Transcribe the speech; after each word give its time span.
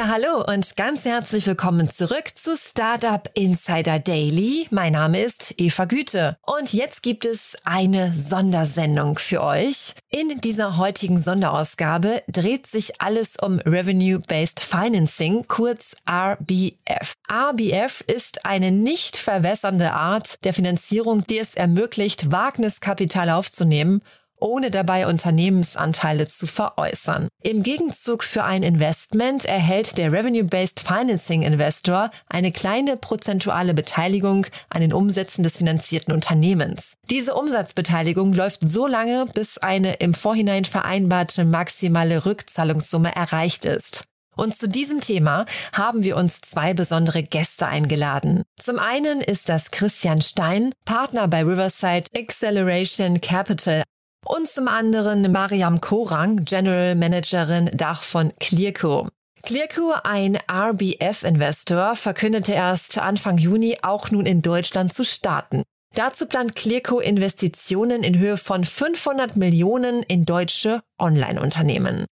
Ja, 0.00 0.08
hallo 0.08 0.42
und 0.46 0.78
ganz 0.78 1.04
herzlich 1.04 1.46
willkommen 1.46 1.90
zurück 1.90 2.30
zu 2.34 2.56
Startup 2.56 3.28
Insider 3.34 3.98
Daily. 3.98 4.66
Mein 4.70 4.94
Name 4.94 5.20
ist 5.20 5.52
Eva 5.58 5.84
Güte 5.84 6.38
und 6.46 6.72
jetzt 6.72 7.02
gibt 7.02 7.26
es 7.26 7.54
eine 7.64 8.10
Sondersendung 8.16 9.18
für 9.18 9.42
euch. 9.42 9.92
In 10.08 10.40
dieser 10.40 10.78
heutigen 10.78 11.22
Sonderausgabe 11.22 12.22
dreht 12.28 12.66
sich 12.66 13.02
alles 13.02 13.36
um 13.42 13.58
Revenue-Based 13.58 14.60
Financing, 14.60 15.44
kurz 15.48 15.94
RBF. 16.08 17.12
RBF 17.30 18.02
ist 18.06 18.46
eine 18.46 18.70
nicht 18.70 19.18
verwässernde 19.18 19.92
Art 19.92 20.42
der 20.46 20.54
Finanzierung, 20.54 21.26
die 21.26 21.36
es 21.36 21.54
ermöglicht, 21.54 22.32
Wagniskapital 22.32 23.28
aufzunehmen 23.28 24.00
ohne 24.40 24.70
dabei 24.70 25.06
Unternehmensanteile 25.06 26.28
zu 26.28 26.46
veräußern. 26.46 27.28
Im 27.42 27.62
Gegenzug 27.62 28.24
für 28.24 28.44
ein 28.44 28.62
Investment 28.62 29.44
erhält 29.44 29.98
der 29.98 30.12
Revenue-Based 30.12 30.80
Financing 30.80 31.42
Investor 31.42 32.10
eine 32.28 32.52
kleine 32.52 32.96
prozentuale 32.96 33.74
Beteiligung 33.74 34.46
an 34.68 34.80
den 34.80 34.92
Umsätzen 34.92 35.44
des 35.44 35.56
finanzierten 35.56 36.12
Unternehmens. 36.12 36.94
Diese 37.08 37.34
Umsatzbeteiligung 37.34 38.32
läuft 38.32 38.60
so 38.62 38.86
lange, 38.86 39.26
bis 39.34 39.58
eine 39.58 39.94
im 39.94 40.14
Vorhinein 40.14 40.64
vereinbarte 40.64 41.44
maximale 41.44 42.24
Rückzahlungssumme 42.26 43.14
erreicht 43.14 43.64
ist. 43.64 44.04
Und 44.36 44.56
zu 44.56 44.68
diesem 44.68 45.00
Thema 45.00 45.44
haben 45.72 46.02
wir 46.02 46.16
uns 46.16 46.40
zwei 46.40 46.72
besondere 46.72 47.22
Gäste 47.22 47.66
eingeladen. 47.66 48.42
Zum 48.58 48.78
einen 48.78 49.20
ist 49.20 49.48
das 49.48 49.70
Christian 49.70 50.22
Stein, 50.22 50.72
Partner 50.84 51.28
bei 51.28 51.42
Riverside 51.42 52.06
Acceleration 52.16 53.20
Capital, 53.20 53.82
und 54.24 54.48
zum 54.48 54.68
anderen 54.68 55.30
Mariam 55.32 55.80
Korang, 55.80 56.44
General 56.44 56.94
Managerin 56.94 57.70
Dach 57.74 58.02
von 58.02 58.32
Clearco. 58.38 59.08
Clearco, 59.42 59.94
ein 60.04 60.38
RBF-Investor, 60.50 61.96
verkündete 61.96 62.52
erst 62.52 62.98
Anfang 62.98 63.38
Juni 63.38 63.78
auch 63.82 64.10
nun 64.10 64.26
in 64.26 64.42
Deutschland 64.42 64.92
zu 64.92 65.04
starten. 65.04 65.62
Dazu 65.94 66.26
plant 66.26 66.54
Clearco 66.54 67.00
Investitionen 67.00 68.04
in 68.04 68.18
Höhe 68.18 68.36
von 68.36 68.64
500 68.64 69.36
Millionen 69.36 70.02
in 70.02 70.24
deutsche 70.24 70.82
Online-Unternehmen. 70.98 72.06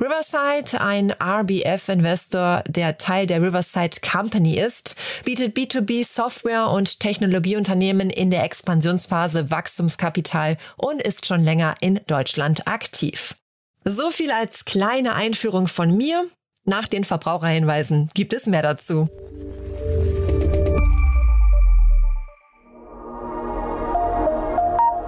Riverside, 0.00 0.80
ein 0.80 1.12
RBF-Investor, 1.12 2.64
der 2.66 2.96
Teil 2.96 3.28
der 3.28 3.40
Riverside 3.40 3.98
Company 4.00 4.58
ist, 4.58 4.96
bietet 5.24 5.56
B2B-Software- 5.56 6.70
und 6.70 6.98
Technologieunternehmen 6.98 8.10
in 8.10 8.32
der 8.32 8.42
Expansionsphase 8.42 9.52
Wachstumskapital 9.52 10.56
und 10.76 11.00
ist 11.00 11.26
schon 11.26 11.44
länger 11.44 11.76
in 11.80 12.00
Deutschland 12.08 12.66
aktiv. 12.66 13.36
So 13.84 14.10
viel 14.10 14.32
als 14.32 14.64
kleine 14.64 15.14
Einführung 15.14 15.68
von 15.68 15.96
mir. 15.96 16.26
Nach 16.64 16.88
den 16.88 17.04
Verbraucherhinweisen 17.04 18.10
gibt 18.14 18.32
es 18.32 18.46
mehr 18.46 18.62
dazu. 18.62 19.08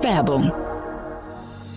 Werbung 0.01 0.53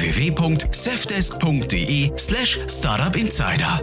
www.safdesk.de 0.00 2.12
slash 2.16 2.58
startupinsider. 2.68 3.80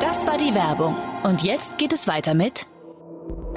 Das 0.00 0.26
war 0.26 0.38
die 0.38 0.54
Werbung. 0.54 0.96
Und 1.22 1.42
jetzt 1.42 1.76
geht 1.78 1.92
es 1.92 2.06
weiter 2.06 2.34
mit 2.34 2.66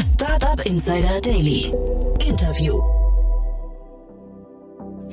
Startup 0.01 0.65
Insider 0.65 1.21
Daily. 1.21 1.71
Interview. 2.19 3.02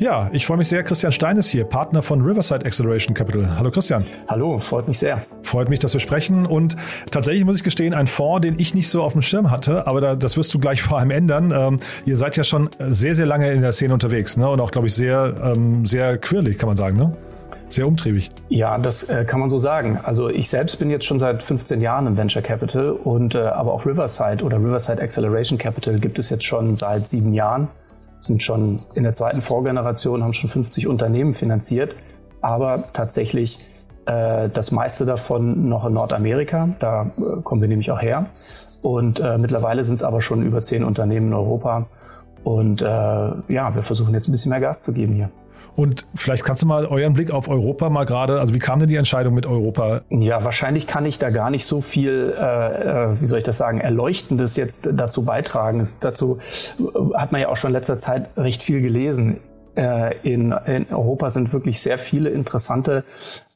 Ja, 0.00 0.30
ich 0.32 0.46
freue 0.46 0.56
mich 0.56 0.68
sehr. 0.68 0.82
Christian 0.82 1.12
Stein 1.12 1.36
ist 1.36 1.50
hier, 1.50 1.66
Partner 1.66 2.00
von 2.00 2.22
Riverside 2.22 2.64
Acceleration 2.64 3.12
Capital. 3.12 3.58
Hallo 3.58 3.70
Christian. 3.70 4.02
Hallo, 4.28 4.58
freut 4.58 4.88
mich 4.88 4.98
sehr. 4.98 5.20
Freut 5.42 5.68
mich, 5.68 5.78
dass 5.78 5.92
wir 5.92 6.00
sprechen. 6.00 6.46
Und 6.46 6.74
tatsächlich 7.10 7.44
muss 7.44 7.56
ich 7.56 7.64
gestehen, 7.64 7.92
ein 7.92 8.06
Fonds, 8.06 8.40
den 8.40 8.58
ich 8.58 8.74
nicht 8.74 8.88
so 8.88 9.02
auf 9.02 9.12
dem 9.12 9.20
Schirm 9.20 9.50
hatte, 9.50 9.86
aber 9.86 10.00
da, 10.00 10.16
das 10.16 10.38
wirst 10.38 10.54
du 10.54 10.58
gleich 10.58 10.80
vor 10.90 10.98
allem 10.98 11.10
ändern. 11.10 11.52
Ähm, 11.54 11.80
ihr 12.06 12.16
seid 12.16 12.38
ja 12.38 12.44
schon 12.44 12.70
sehr, 12.78 13.14
sehr 13.14 13.26
lange 13.26 13.52
in 13.52 13.60
der 13.60 13.72
Szene 13.72 13.92
unterwegs 13.92 14.38
ne? 14.38 14.48
und 14.48 14.58
auch, 14.60 14.70
glaube 14.70 14.86
ich, 14.86 14.94
sehr, 14.94 15.34
ähm, 15.54 15.84
sehr 15.84 16.16
quirlig, 16.16 16.56
kann 16.56 16.68
man 16.68 16.76
sagen. 16.76 16.96
Ne? 16.96 17.14
Sehr 17.68 17.86
umtriebig. 17.86 18.30
Ja, 18.48 18.78
das 18.78 19.02
äh, 19.02 19.26
kann 19.26 19.38
man 19.38 19.50
so 19.50 19.58
sagen. 19.58 20.00
Also 20.02 20.30
ich 20.30 20.48
selbst 20.48 20.78
bin 20.78 20.88
jetzt 20.88 21.04
schon 21.04 21.18
seit 21.18 21.42
15 21.42 21.82
Jahren 21.82 22.06
im 22.06 22.16
Venture 22.16 22.40
Capital 22.40 22.92
und 22.92 23.34
äh, 23.34 23.40
aber 23.40 23.74
auch 23.74 23.84
Riverside 23.84 24.42
oder 24.42 24.56
Riverside 24.56 25.02
Acceleration 25.02 25.58
Capital 25.58 26.00
gibt 26.00 26.18
es 26.18 26.30
jetzt 26.30 26.44
schon 26.44 26.74
seit 26.74 27.06
sieben 27.06 27.34
Jahren 27.34 27.68
sind 28.20 28.42
schon 28.42 28.82
in 28.94 29.02
der 29.02 29.12
zweiten 29.12 29.42
Vorgeneration, 29.42 30.22
haben 30.22 30.32
schon 30.32 30.50
50 30.50 30.86
Unternehmen 30.86 31.34
finanziert, 31.34 31.96
aber 32.40 32.92
tatsächlich 32.92 33.66
äh, 34.06 34.48
das 34.48 34.72
meiste 34.72 35.04
davon 35.06 35.68
noch 35.68 35.86
in 35.86 35.94
Nordamerika. 35.94 36.68
Da 36.78 37.10
äh, 37.16 37.42
kommen 37.42 37.60
wir 37.60 37.68
nämlich 37.68 37.90
auch 37.90 38.00
her. 38.00 38.26
Und 38.82 39.20
äh, 39.20 39.38
mittlerweile 39.38 39.84
sind 39.84 39.96
es 39.96 40.02
aber 40.02 40.20
schon 40.20 40.42
über 40.42 40.62
zehn 40.62 40.84
Unternehmen 40.84 41.28
in 41.28 41.34
Europa. 41.34 41.86
Und 42.44 42.80
äh, 42.80 42.86
ja, 42.86 43.74
wir 43.74 43.82
versuchen 43.82 44.14
jetzt 44.14 44.28
ein 44.28 44.32
bisschen 44.32 44.50
mehr 44.50 44.60
Gas 44.60 44.82
zu 44.82 44.92
geben 44.94 45.14
hier. 45.14 45.30
Und 45.76 46.06
vielleicht 46.14 46.44
kannst 46.44 46.62
du 46.62 46.66
mal 46.66 46.86
euren 46.86 47.14
Blick 47.14 47.32
auf 47.32 47.48
Europa 47.48 47.90
mal 47.90 48.04
gerade, 48.04 48.40
also 48.40 48.54
wie 48.54 48.58
kam 48.58 48.78
denn 48.78 48.88
die 48.88 48.96
Entscheidung 48.96 49.34
mit 49.34 49.46
Europa? 49.46 50.02
Ja, 50.10 50.44
wahrscheinlich 50.44 50.86
kann 50.86 51.06
ich 51.06 51.18
da 51.18 51.30
gar 51.30 51.50
nicht 51.50 51.64
so 51.64 51.80
viel, 51.80 52.34
äh, 52.36 53.12
äh 53.12 53.20
wie 53.20 53.26
soll 53.26 53.38
ich 53.38 53.44
das 53.44 53.58
sagen, 53.58 53.80
Erleuchtendes 53.80 54.56
jetzt 54.56 54.88
dazu 54.92 55.24
beitragen. 55.24 55.86
Dazu 56.00 56.38
hat 57.14 57.32
man 57.32 57.40
ja 57.40 57.48
auch 57.48 57.56
schon 57.56 57.70
in 57.70 57.74
letzter 57.74 57.98
Zeit 57.98 58.28
recht 58.36 58.62
viel 58.62 58.82
gelesen. 58.82 59.40
Äh, 59.80 60.16
in, 60.24 60.52
in 60.66 60.86
Europa 60.90 61.30
sind 61.30 61.54
wirklich 61.54 61.80
sehr 61.80 61.96
viele 61.96 62.28
interessante 62.28 63.02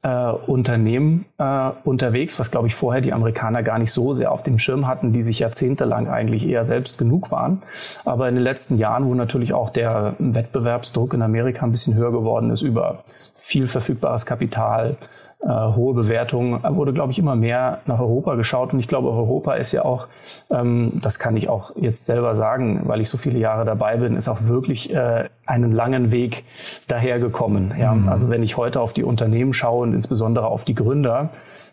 äh, 0.03 0.09
Unternehmen 0.09 1.27
äh, 1.37 1.71
unterwegs, 1.85 2.41
was 2.41 2.51
glaube 2.51 2.67
ich 2.67 2.75
vorher 2.75 3.03
die 3.03 3.13
Amerikaner 3.13 3.63
gar 3.63 3.79
nicht 3.79 3.93
so 3.93 4.15
sehr 4.15 4.33
auf 4.33 4.43
dem 4.43 4.59
Schirm 4.59 4.87
hatten, 4.87 5.13
die 5.13 5.23
sich 5.23 5.41
jahrzehntelang 5.41 6.09
eigentlich 6.09 6.47
eher 6.47 6.65
selbst 6.65 6.97
genug 6.97 7.31
waren. 7.31 7.63
Aber 8.07 8.27
in 8.27 8.37
den 8.37 8.45
letzten 8.45 8.79
Jahren, 8.79 9.05
wo 9.05 9.15
natürlich 9.15 9.53
auch 9.53 9.69
der 9.69 10.15
Wettbewerbsdruck 10.19 11.13
in 11.13 11.21
Amerika 11.21 11.67
ein 11.67 11.73
bisschen 11.73 11.95
höher 11.95 12.13
geworden 12.13 12.49
ist 12.51 12.63
über 12.63 13.05
viel 13.35 13.69
verfügbares 13.69 14.25
Kapital, 14.25 14.97
äh, 15.45 15.49
hohe 15.49 15.95
Bewertungen, 15.95 16.63
wurde, 16.63 16.93
glaube 16.93 17.13
ich, 17.13 17.19
immer 17.19 17.37
mehr 17.37 17.81
nach 17.87 18.01
Europa 18.01 18.35
geschaut. 18.35 18.73
Und 18.73 18.81
ich 18.81 18.89
glaube, 18.89 19.11
Europa 19.11 19.55
ist 19.55 19.73
ja 19.73 19.85
auch, 19.85 20.09
ähm, 20.51 20.93
das 21.03 21.19
kann 21.19 21.37
ich 21.37 21.49
auch 21.49 21.73
jetzt 21.77 22.07
selber 22.07 22.35
sagen, 22.35 22.83
weil 22.85 23.01
ich 23.01 23.11
so 23.11 23.19
viele 23.19 23.39
Jahre 23.39 23.65
dabei 23.65 23.99
bin, 23.99 24.17
ist 24.17 24.29
auch 24.29 24.45
wirklich 24.45 24.95
äh, 24.95 25.29
einen 25.45 25.73
langen 25.73 26.11
Weg 26.11 26.45
dahergekommen. 26.89 27.75
Ja? 27.79 27.95
Mhm. 27.95 28.09
Also 28.09 28.31
wenn 28.31 28.43
ich 28.43 28.57
heute 28.57 28.81
auf 28.81 28.93
die 28.93 29.05
Unternehmen 29.05 29.53
schaue 29.53 29.83
und 29.83 29.93
insbesondere 29.93 30.47
auf 30.47 30.65
die 30.65 30.75
Gründer, 30.75 31.31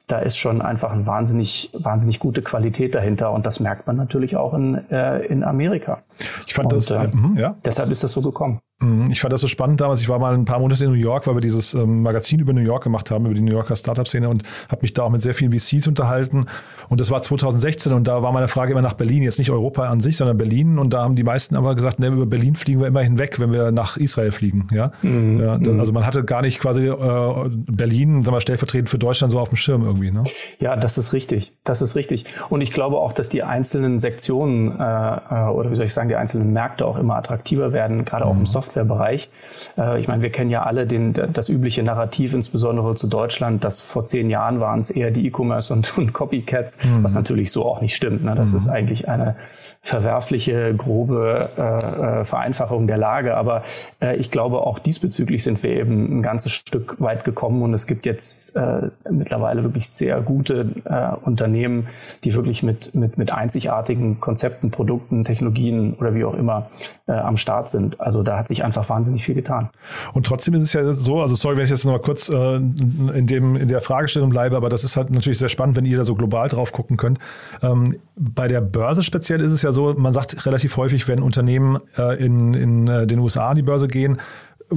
da 0.07 0.19
ist 0.19 0.38
schon 0.38 0.62
einfach 0.62 0.92
eine 0.92 1.06
wahnsinnig, 1.06 1.69
wahnsinnig 1.74 2.19
gute 2.19 2.42
Qualität 2.42 2.96
dahinter 2.96 3.31
und 3.31 3.46
das 3.46 3.62
merkt 3.62 3.88
man 3.88 3.96
natürlich 3.96 4.36
auch 4.36 4.54
in, 4.54 4.75
äh, 4.92 5.19
in 5.25 5.44
Amerika. 5.44 6.00
Ich 6.46 6.54
fand 6.54 6.74
und, 6.74 6.74
das, 6.74 6.92
äh, 6.92 7.07
mhm, 7.07 7.38
ja. 7.38 7.56
Deshalb 7.66 7.90
ist 7.90 8.04
das 8.04 8.12
so 8.12 8.22
gekommen. 8.22 8.60
Mhm, 8.81 9.06
ich 9.12 9.22
fand 9.22 9.31
das 9.31 9.42
so 9.42 9.48
spannend 9.48 9.80
damals. 9.80 10.01
Ich 10.01 10.10
war 10.10 10.19
mal 10.19 10.33
ein 10.33 10.45
paar 10.45 10.60
Monate 10.60 10.86
in 10.86 10.92
New 10.92 10.98
York, 10.98 11.28
weil 11.28 11.36
wir 11.36 11.42
dieses 11.42 11.74
ähm, 11.74 12.01
Magazin 12.01 12.39
über 12.39 12.51
New 12.51 12.62
York 12.62 12.83
gemacht 12.83 13.12
haben, 13.12 13.25
über 13.25 13.36
die 13.36 13.42
New 13.42 13.51
Yorker 13.51 13.75
Startup-Szene 13.75 14.28
und 14.28 14.44
habe 14.69 14.81
mich 14.81 14.94
da 14.94 15.04
auch 15.04 15.10
mit 15.10 15.22
sehr 15.22 15.33
vielen 15.33 15.51
VCs 15.51 15.88
unterhalten. 15.88 16.48
Und 16.89 17.00
das 17.00 17.12
war 17.12 17.22
2016 17.22 17.94
und 17.94 18.07
da 18.07 18.24
war 18.24 18.31
meine 18.31 18.48
Frage 18.48 18.72
immer 18.72 18.81
nach 18.81 18.94
Berlin. 18.94 19.24
Jetzt 19.24 19.38
nicht 19.38 19.51
Europa 19.51 19.88
an 19.88 20.00
sich, 20.00 20.18
sondern 20.18 20.38
Berlin. 20.38 20.80
Und 20.80 20.94
da 20.94 21.04
haben 21.04 21.16
die 21.16 21.24
meisten 21.24 21.56
aber 21.56 21.75
gesagt, 21.75 22.00
ne, 22.00 22.07
über 22.07 22.25
Berlin 22.25 22.56
fliegen 22.56 22.81
wir 22.81 22.88
immer 22.88 23.01
hinweg, 23.01 23.39
wenn 23.39 23.51
wir 23.51 23.72
nach 23.72 23.98
Israel 23.98 24.31
fliegen. 24.31 24.68
Ja? 24.72 24.92
Mhm. 25.04 25.39
ja 25.39 25.57
mhm. 25.57 25.80
also 25.80 25.94
man 25.94 26.06
hatte 26.06 26.24
gar 26.24 26.42
nicht 26.42 26.60
quasi 26.60 26.88
äh, 26.88 27.50
Berlin, 27.50 28.24
sagen 28.24 28.36
wir, 28.36 28.42
stellvertretend 28.42 28.89
für 28.89 28.98
Deutschland 28.98 29.31
so 29.31 29.39
auf 29.39 29.50
dem 29.50 29.57
Schirm 29.57 29.84
irgendwie. 29.84 30.12
Ne? 30.12 30.24
Ja, 30.60 30.75
das 30.75 30.98
ist 30.98 31.13
richtig. 31.13 31.54
Das 31.63 31.81
ist 31.81 31.95
richtig. 31.95 32.25
Und 32.50 32.62
ich 32.62 32.72
glaube 32.72 32.98
auch, 32.98 33.13
dass 33.13 33.30
die 33.30 33.44
einzelnen 33.44 34.00
Sektionen 34.00 34.80
äh, 34.80 34.84
äh 34.84 35.51
oder 35.51 35.69
wie 35.69 35.75
soll 35.75 35.86
ich 35.86 35.94
sagen, 35.94 36.10
die 36.10 36.16
einzelnen 36.16 36.51
Märkte 36.51 36.86
auch 36.86 36.98
immer 36.98 37.16
attraktiver 37.16 37.74
werden, 37.74 38.06
gerade 38.06 38.25
auch 38.25 38.34
im 38.34 38.39
mhm. 38.39 38.45
Software 38.45 38.71
Softwarebereich. 38.72 39.30
Äh, 39.78 40.00
ich 40.00 40.08
meine, 40.08 40.22
wir 40.22 40.30
kennen 40.30 40.50
ja 40.50 40.64
alle 40.64 40.88
den, 40.88 41.14
das 41.14 41.50
übliche 41.50 41.84
Narrativ, 41.84 42.34
insbesondere 42.34 42.96
zu 42.96 43.08
Deutschland, 43.08 43.64
dass 43.64 43.82
vor 43.82 44.06
zehn 44.06 44.30
Jahren 44.30 44.60
waren 44.60 44.80
es 44.80 44.90
eher 44.90 45.12
die 45.12 45.28
E-Commerce 45.28 45.74
und, 45.74 45.98
und, 45.98 46.14
Copycats, 46.14 46.84
mhm. 46.84 47.04
was 47.04 47.14
natürlich 47.14 47.52
so 47.52 47.66
auch 47.66 47.82
nicht 47.82 47.96
stimmt. 47.96 48.24
Ne? 48.24 48.36
Das 48.36 48.52
mhm. 48.52 48.58
ist 48.58 48.68
eigentlich 48.68 49.08
eine 49.08 49.36
verwerfliche, 49.82 50.76
grobe 50.76 51.50
äh, 51.58 52.20
äh, 52.20 52.24
Vereinfachung 52.24 52.88
der 52.88 52.98
Lage. 52.98 53.36
Aber 53.36 53.64
äh, 54.02 54.16
ich 54.18 54.30
glaube, 54.30 54.62
auch 54.62 54.80
diesbezüglich 54.80 55.44
sind 55.44 55.62
wir 55.64 55.72
eben 55.72 56.20
ein 56.20 56.22
ganzes 56.22 56.52
Stück 56.52 57.00
weit 57.02 57.24
gekommen 57.24 57.64
und 57.64 57.74
es 57.74 57.88
gibt 57.88 58.06
jetzt 58.06 58.56
äh, 58.56 58.90
mittlerweile 59.10 59.64
wirklich 59.64 59.90
sehr 59.90 60.22
gute 60.22 60.68
äh, 60.86 61.16
Unternehmen, 61.26 61.88
die 62.24 62.36
wirklich 62.36 62.64
mit, 62.64 62.94
mit, 62.94 63.18
mit 63.18 63.34
einzigartigen 63.34 64.20
Konzepten, 64.20 64.70
Produkten, 64.72 65.24
Technologien 65.24 65.96
oder 65.96 66.14
wie 66.14 66.24
auch 66.26 66.34
immer 66.34 66.70
am 67.08 67.38
Start 67.38 67.70
sind. 67.70 68.00
Also 68.00 68.24
da 68.24 68.38
hat 68.38 68.48
sich 68.48 68.61
einfach 68.63 68.90
wahnsinnig 68.90 69.24
viel 69.24 69.36
getan. 69.36 69.69
Und 70.13 70.25
trotzdem 70.25 70.54
ist 70.56 70.63
es 70.63 70.74
ja 70.74 70.94
so, 70.94 71.22
also 71.22 71.36
sorry, 71.36 71.58
wenn 71.58 71.63
ich 71.63 71.69
jetzt 71.69 71.86
noch 71.86 71.94
mal 71.94 72.00
kurz 72.00 72.30
äh, 72.30 72.56
in, 72.56 73.28
dem, 73.28 73.56
in 73.56 73.68
der 73.68 73.81
Fragestellung 73.81 74.30
bleibe, 74.30 74.56
aber 74.58 74.69
das 74.69 74.84
ist 74.84 74.98
halt 74.98 75.10
natürlich 75.12 75.40
sehr 75.40 75.50
spannend, 75.50 75.75
wenn 75.75 75.86
ihr 75.86 75.98
da 75.98 76.04
so 76.04 76.16
global 76.16 76.48
drauf 76.48 76.72
gucken 76.72 76.98
könnt. 76.98 77.19
Ähm, 77.62 77.98
bei 78.16 78.48
der 78.48 78.62
Börse 78.62 79.04
speziell 79.04 79.42
ist 79.42 79.52
es 79.52 79.62
ja 79.62 79.72
so, 79.72 79.94
man 79.98 80.13
sagt 80.13 80.46
relativ 80.46 80.78
häufig, 80.78 81.08
wenn 81.08 81.22
Unternehmen 81.22 81.80
äh, 81.98 82.24
in, 82.24 82.54
in 82.54 82.88
äh, 82.88 83.08
den 83.08 83.19
USA 83.19 83.50
an 83.50 83.56
die 83.56 83.63
Börse 83.63 83.88
gehen, 83.88 84.18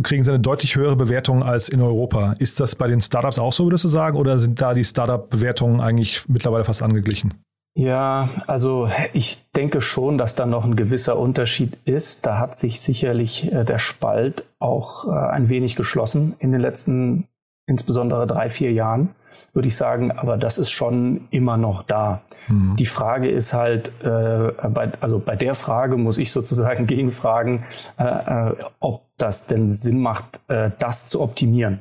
kriegen 0.03 0.25
sie 0.25 0.31
eine 0.31 0.41
deutlich 0.41 0.75
höhere 0.77 0.97
Bewertung 0.97 1.43
als 1.43 1.69
in 1.69 1.81
Europa. 1.81 2.35
Ist 2.39 2.61
das 2.61 2.75
bei 2.75 2.89
den 2.89 3.01
Startups 3.01 3.39
auch 3.39 3.53
so, 3.53 3.65
würdest 3.65 3.85
du 3.85 3.89
sagen, 3.89 4.17
oder 4.17 4.39
sind 4.39 4.61
da 4.61 4.75
die 4.75 4.85
Startup-Bewertungen 4.85 5.81
eigentlich 5.81 6.29
mittlerweile 6.29 6.65
fast 6.65 6.83
angeglichen? 6.83 7.35
Ja, 7.77 8.29
also 8.47 8.89
ich 9.13 9.51
denke 9.51 9.81
schon, 9.81 10.17
dass 10.17 10.37
da 10.37 10.47
noch 10.47 10.65
ein 10.65 10.77
gewisser 10.77 11.19
Unterschied 11.19 11.77
ist. 11.85 12.25
Da 12.25 12.39
hat 12.39 12.57
sich 12.57 12.81
sicherlich 12.81 13.53
äh, 13.53 13.65
der 13.65 13.81
Spalt 13.81 14.45
auch 14.61 15.09
äh, 15.09 15.11
ein 15.11 15.49
wenig 15.49 15.75
geschlossen 15.75 16.37
in 16.39 16.53
den 16.53 16.61
letzten 16.61 17.27
insbesondere 17.67 18.27
drei, 18.27 18.49
vier 18.49 18.73
Jahren, 18.73 19.09
würde 19.55 19.67
ich 19.67 19.77
sagen. 19.77 20.13
Aber 20.13 20.37
das 20.37 20.59
ist 20.59 20.71
schon 20.71 21.27
immer 21.31 21.57
noch 21.57 21.83
da. 21.83 22.21
Mhm. 22.47 22.77
Die 22.77 22.87
Frage 22.87 23.29
ist 23.29 23.55
halt, 23.55 23.91
äh, 24.05 24.53
bei, 24.69 24.93
also 25.01 25.19
bei 25.19 25.35
der 25.35 25.57
Frage 25.57 25.97
muss 25.97 26.19
ich 26.19 26.31
sozusagen 26.31 26.87
gegenfragen, 26.87 27.65
ob 28.81 29.03
das 29.17 29.47
denn 29.47 29.73
Sinn 29.73 30.01
macht, 30.01 30.41
das 30.47 31.07
zu 31.07 31.21
optimieren. 31.21 31.79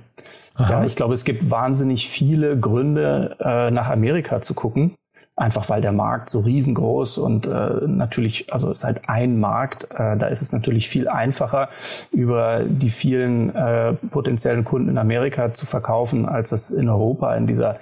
Ja, 0.57 0.85
ich 0.85 0.95
glaube, 0.95 1.15
es 1.15 1.25
gibt 1.25 1.49
wahnsinnig 1.49 2.07
viele 2.07 2.57
Gründe, 2.57 3.35
nach 3.73 3.89
Amerika 3.89 4.39
zu 4.39 4.53
gucken 4.53 4.95
einfach 5.35 5.68
weil 5.69 5.81
der 5.81 5.91
Markt 5.91 6.30
so 6.30 6.41
riesengroß 6.41 7.18
und 7.18 7.47
äh, 7.47 7.88
natürlich, 7.88 8.53
also 8.53 8.69
es 8.69 8.80
ist 8.80 8.83
halt 8.83 9.01
ein 9.07 9.39
Markt, 9.39 9.85
äh, 9.91 10.15
da 10.15 10.27
ist 10.27 10.41
es 10.41 10.51
natürlich 10.51 10.88
viel 10.88 11.07
einfacher, 11.07 11.69
über 12.12 12.63
die 12.63 12.89
vielen 12.89 13.53
äh, 13.56 13.94
potenziellen 13.94 14.63
Kunden 14.63 14.89
in 14.89 14.97
Amerika 14.97 15.51
zu 15.51 15.65
verkaufen, 15.65 16.27
als 16.27 16.51
es 16.51 16.69
in 16.69 16.88
Europa 16.88 17.35
in 17.35 17.47
dieser 17.47 17.77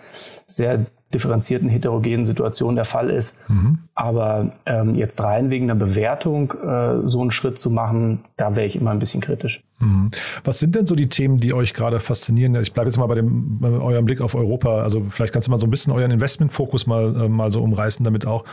sehr 0.48 0.86
differenzierten, 1.14 1.70
heterogenen 1.70 2.26
Situation 2.26 2.76
der 2.76 2.86
Fall 2.86 3.10
ist. 3.10 3.38
Mhm. 3.50 3.80
Aber 3.96 4.54
ähm, 4.66 4.96
jetzt 4.96 5.22
rein 5.22 5.50
wegen 5.50 5.70
einer 5.70 5.80
Bewertung 5.80 6.52
äh, 6.52 7.08
so 7.08 7.22
einen 7.22 7.32
Schritt 7.32 7.60
zu 7.60 7.70
machen, 7.70 8.20
da 8.38 8.56
wäre 8.56 8.66
ich 8.66 8.76
immer 8.76 8.92
ein 8.92 9.00
bisschen 9.00 9.22
kritisch. 9.22 9.62
Mhm. 9.80 10.10
Was 10.44 10.60
sind 10.60 10.76
denn 10.76 10.86
so 10.86 10.96
die 10.96 11.10
Themen, 11.10 11.38
die 11.38 11.54
euch 11.54 11.74
gerade 11.74 12.00
faszinieren? 12.00 12.56
Ich 12.56 12.74
bleibe 12.74 12.88
jetzt 12.90 12.98
mal 12.98 13.08
bei, 13.08 13.16
dem, 13.16 13.60
bei 13.60 13.70
eurem 13.70 14.06
Blick 14.06 14.22
auf 14.22 14.36
Europa. 14.36 14.82
Also 14.82 15.04
vielleicht 15.10 15.34
kannst 15.34 15.48
du 15.48 15.52
mal 15.52 15.58
so 15.58 15.68
ein 15.68 15.72
bisschen 15.72 15.94
euren 15.94 16.12
Investmentfokus 16.12 16.88
mal, 16.88 17.26
äh, 17.26 17.30
mal 17.30 17.50
so 17.50 17.62
umreißen, 17.62 18.04
damit 18.04 18.26
auch 18.26 18.44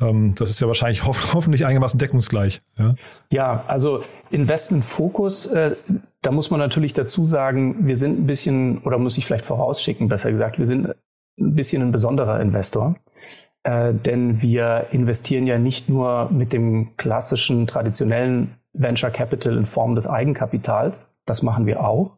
ähm, 0.00 0.34
das 0.36 0.50
ist 0.50 0.60
ja 0.60 0.66
wahrscheinlich 0.66 1.04
hoff 1.04 1.34
hoffentlich 1.34 1.64
einigermaßen 1.64 1.98
deckungsgleich. 1.98 2.62
Ja, 2.78 2.94
ja 3.32 3.64
also 3.66 4.02
Investmentfokus, 4.30 5.46
äh, 5.46 5.76
da 6.22 6.30
muss 6.30 6.50
man 6.50 6.60
natürlich 6.60 6.94
dazu 6.94 7.26
sagen, 7.26 7.86
wir 7.86 7.96
sind 7.96 8.20
ein 8.20 8.26
bisschen, 8.26 8.78
oder 8.78 8.98
muss 8.98 9.18
ich 9.18 9.26
vielleicht 9.26 9.44
vorausschicken, 9.44 10.08
besser 10.08 10.30
gesagt, 10.30 10.58
wir 10.58 10.66
sind 10.66 10.94
ein 11.38 11.54
bisschen 11.54 11.82
ein 11.82 11.92
besonderer 11.92 12.40
Investor. 12.40 12.96
Äh, 13.62 13.94
denn 13.94 14.40
wir 14.40 14.86
investieren 14.92 15.46
ja 15.46 15.58
nicht 15.58 15.88
nur 15.88 16.30
mit 16.30 16.52
dem 16.52 16.96
klassischen, 16.96 17.66
traditionellen 17.66 18.54
Venture 18.72 19.10
Capital 19.10 19.56
in 19.56 19.66
Form 19.66 19.94
des 19.94 20.06
Eigenkapitals. 20.06 21.10
Das 21.26 21.42
machen 21.42 21.66
wir 21.66 21.84
auch. 21.84 22.12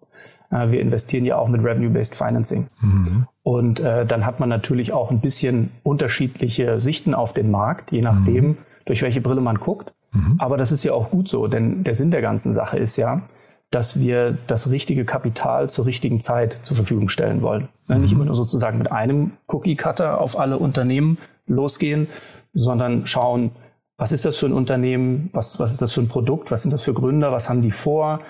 Äh, 0.51 0.71
wir 0.71 0.81
investieren 0.81 1.25
ja 1.25 1.37
auch 1.39 1.49
mit 1.49 1.63
Revenue-Based 1.63 2.15
Financing. 2.15 2.69
Mhm. 2.81 3.27
Und 3.43 3.81
äh, 3.81 4.05
dann 4.05 4.27
hat 4.27 4.41
man 4.41 4.49
natürlich 4.49 4.93
auch 4.93 5.11
ein 5.11 5.21
bisschen 5.21 5.71
unterschiedliche 5.83 6.81
Sichten 6.81 7.15
auf 7.15 7.33
den 7.33 7.51
Markt, 7.51 7.93
je 7.93 8.03
nachdem, 8.03 8.45
mhm. 8.45 8.57
durch 8.85 9.03
welche 9.03 9.21
Brille 9.21 9.41
man 9.41 9.59
guckt. 9.59 9.93
Mhm. 10.13 10.37
Aber 10.39 10.57
das 10.57 10.73
ist 10.73 10.85
ja 10.85 10.93
auch 10.93 11.11
gut 11.11 11.29
so, 11.29 11.47
denn 11.47 11.85
der 11.85 11.95
Sinn 11.95 12.11
der 12.11 12.21
ganzen 12.21 12.53
Sache 12.53 12.79
ist 12.79 12.97
ja, 12.97 13.23
dass 13.71 14.01
wir 14.01 14.37
das 14.47 14.71
richtige 14.71 15.05
Kapital 15.05 15.71
zur 15.71 15.87
richtigen 15.87 16.21
Zeit 16.21 16.59
zur 16.63 16.77
Verfügung 16.77 17.09
stellen 17.09 17.41
wollen. 17.43 17.69
Mhm. 17.87 18.01
Nicht 18.01 18.13
immer 18.13 18.25
nur 18.25 18.35
sozusagen 18.35 18.79
mit 18.79 18.91
einem 18.91 19.33
Cookie-Cutter 19.47 20.21
auf 20.21 20.39
alle 20.39 20.59
Unternehmen 20.59 21.19
losgehen, 21.47 22.09
sondern 22.53 23.07
schauen, 23.07 23.53
was 23.97 24.13
ist 24.13 24.25
das 24.25 24.37
für 24.39 24.47
ein 24.47 24.53
Unternehmen, 24.53 25.31
was, 25.33 25.61
was 25.61 25.73
ist 25.73 25.83
das 25.83 25.93
für 25.93 26.01
ein 26.01 26.09
Produkt, 26.09 26.51
was 26.51 26.63
sind 26.63 26.73
das 26.73 26.83
für 26.83 26.95
Gründer, 26.95 27.33
was 27.33 27.49
haben 27.49 27.63
die 27.63 27.71
vor, 27.71 28.21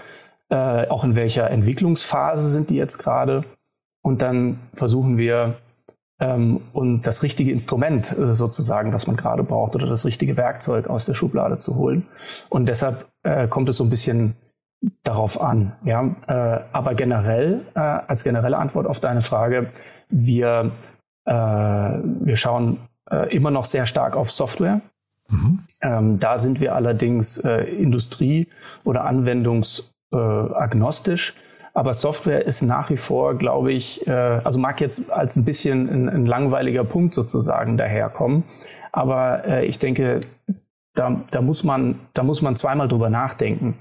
äh, 0.50 0.88
auch 0.88 1.04
in 1.04 1.14
welcher 1.14 1.48
Entwicklungsphase 1.50 2.48
sind 2.48 2.70
die 2.70 2.76
jetzt 2.76 2.98
gerade. 2.98 3.44
Und 4.02 4.20
dann 4.20 4.58
versuchen 4.74 5.16
wir, 5.16 5.58
ähm, 6.18 6.60
und 6.72 7.02
das 7.02 7.22
richtige 7.22 7.52
Instrument 7.52 8.16
äh, 8.18 8.34
sozusagen, 8.34 8.92
was 8.92 9.06
man 9.06 9.16
gerade 9.16 9.42
braucht, 9.42 9.74
oder 9.74 9.86
das 9.86 10.04
richtige 10.04 10.36
Werkzeug 10.36 10.88
aus 10.88 11.06
der 11.06 11.14
Schublade 11.14 11.58
zu 11.58 11.76
holen. 11.76 12.06
Und 12.48 12.68
deshalb 12.68 13.06
äh, 13.22 13.48
kommt 13.48 13.68
es 13.68 13.76
so 13.78 13.84
ein 13.84 13.90
bisschen 13.90 14.34
darauf 15.02 15.40
an. 15.40 15.72
Ja, 15.84 16.14
äh, 16.26 16.60
aber 16.72 16.94
generell, 16.94 17.66
äh, 17.74 17.80
als 17.80 18.24
generelle 18.24 18.58
Antwort 18.58 18.86
auf 18.86 19.00
deine 19.00 19.22
Frage, 19.22 19.70
wir, 20.08 20.72
äh, 21.26 21.32
wir 21.32 22.36
schauen 22.36 22.78
äh, 23.10 23.34
immer 23.34 23.50
noch 23.50 23.64
sehr 23.66 23.86
stark 23.86 24.14
auf 24.16 24.30
Software. 24.30 24.82
Mhm. 25.28 25.60
Ähm, 25.82 26.18
da 26.18 26.38
sind 26.38 26.60
wir 26.60 26.74
allerdings 26.74 27.38
äh, 27.38 27.64
Industrie- 27.64 28.48
oder 28.84 29.04
Anwendungsagnostisch. 29.04 31.34
Aber 31.72 31.94
Software 31.94 32.44
ist 32.46 32.62
nach 32.62 32.90
wie 32.90 32.96
vor, 32.96 33.36
glaube 33.36 33.72
ich, 33.72 34.04
äh, 34.08 34.10
also 34.10 34.58
mag 34.58 34.80
jetzt 34.80 35.12
als 35.12 35.36
ein 35.36 35.44
bisschen 35.44 35.88
ein, 35.88 36.08
ein 36.08 36.26
langweiliger 36.26 36.82
Punkt 36.84 37.14
sozusagen 37.14 37.76
daherkommen. 37.76 38.42
Aber 38.92 39.62
ich 39.62 39.78
denke, 39.78 40.22
da, 40.94 41.22
da, 41.30 41.42
muss 41.42 41.62
man, 41.62 42.00
da 42.12 42.24
muss 42.24 42.42
man 42.42 42.56
zweimal 42.56 42.88
drüber 42.88 43.08
nachdenken. 43.08 43.76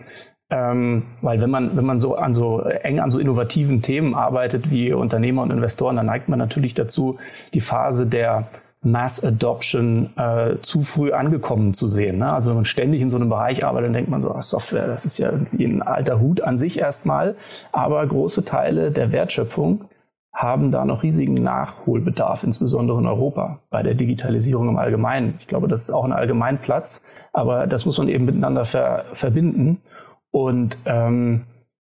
Ähm, 0.52 1.04
weil 1.22 1.42
wenn 1.42 1.50
man, 1.50 1.78
wenn 1.78 1.86
man 1.86 2.00
so 2.00 2.16
an 2.16 2.34
so 2.34 2.62
eng 2.62 3.00
an 3.00 3.12
so 3.12 3.20
innovativen 3.20 3.82
Themen 3.82 4.16
arbeitet 4.16 4.72
wie 4.72 4.92
Unternehmer 4.94 5.44
und 5.44 5.52
Investoren, 5.52 5.96
dann 5.96 6.08
neigt 6.08 6.28
man 6.28 6.40
natürlich 6.40 6.74
dazu, 6.74 7.20
die 7.54 7.62
Phase 7.62 8.08
der 8.08 8.48
Mass 8.82 9.24
Adoption 9.24 10.10
äh, 10.16 10.56
zu 10.62 10.82
früh 10.84 11.12
angekommen 11.12 11.74
zu 11.74 11.88
sehen. 11.88 12.20
Ne? 12.20 12.32
Also 12.32 12.50
wenn 12.50 12.56
man 12.56 12.66
ständig 12.66 13.02
in 13.02 13.10
so 13.10 13.18
einem 13.18 13.30
Bereich 13.30 13.66
arbeitet, 13.66 13.88
dann 13.88 13.94
denkt 13.94 14.10
man 14.10 14.22
so, 14.22 14.34
ach, 14.34 14.42
Software, 14.42 14.88
das 14.88 15.06
ist 15.06 15.18
ja 15.18 15.32
irgendwie 15.32 15.66
ein 15.66 15.82
alter 15.82 16.20
Hut 16.22 16.42
an 16.42 16.58
sich 16.58 16.80
erstmal. 16.80 17.36
Aber 17.74 18.06
große 18.08 18.46
Teile 18.46 18.92
der 18.92 19.12
Wertschöpfung 19.12 19.86
haben 20.32 20.72
da 20.72 20.86
noch 20.86 21.04
riesigen 21.04 21.34
Nachholbedarf, 21.34 22.46
insbesondere 22.46 23.00
in 23.00 23.08
Europa, 23.08 23.60
bei 23.70 23.84
der 23.84 23.96
Digitalisierung 23.96 24.70
im 24.70 24.78
Allgemeinen. 24.78 25.36
Ich 25.40 25.48
glaube, 25.48 25.68
das 25.68 25.82
ist 25.82 25.90
auch 25.90 26.06
ein 26.06 26.14
Allgemeinplatz, 26.14 27.04
aber 27.34 27.68
das 27.68 27.86
muss 27.86 27.98
man 27.98 28.08
eben 28.08 28.24
miteinander 28.24 28.64
ver 28.64 29.04
verbinden. 29.12 29.82
Und 30.32 30.78
ähm, 30.86 31.46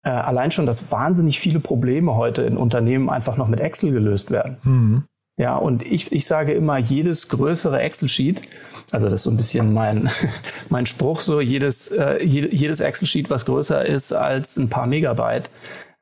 äh, 0.04 0.10
allein 0.10 0.52
schon, 0.52 0.66
dass 0.66 0.92
wahnsinnig 0.92 1.40
viele 1.40 1.60
Probleme 1.60 2.16
heute 2.16 2.44
in 2.44 2.58
Unternehmen 2.58 3.10
einfach 3.10 3.38
noch 3.38 3.48
mit 3.48 3.60
Excel 3.60 3.92
gelöst 3.92 4.32
werden. 4.32 4.58
Mhm. 4.64 5.04
Ja, 5.36 5.56
und 5.56 5.82
ich, 5.82 6.12
ich 6.12 6.28
sage 6.28 6.54
immer, 6.54 6.78
jedes 6.78 7.28
größere 7.30 7.80
Excel-Sheet, 7.82 8.44
also 8.92 9.08
das 9.08 9.16
ist 9.16 9.24
so 9.24 9.32
ein 9.32 9.38
bisschen 9.38 9.74
mein, 9.74 10.10
mein 10.70 10.86
Spruch, 10.86 11.22
so 11.22 11.42
jedes, 11.42 11.88
äh, 11.88 12.24
jedes 12.24 12.82
Excel-Sheet, 12.82 13.32
was 13.32 13.46
größer 13.46 13.84
ist 13.84 14.14
als 14.14 14.58
ein 14.58 14.70
paar 14.70 14.86
Megabyte, 14.86 15.50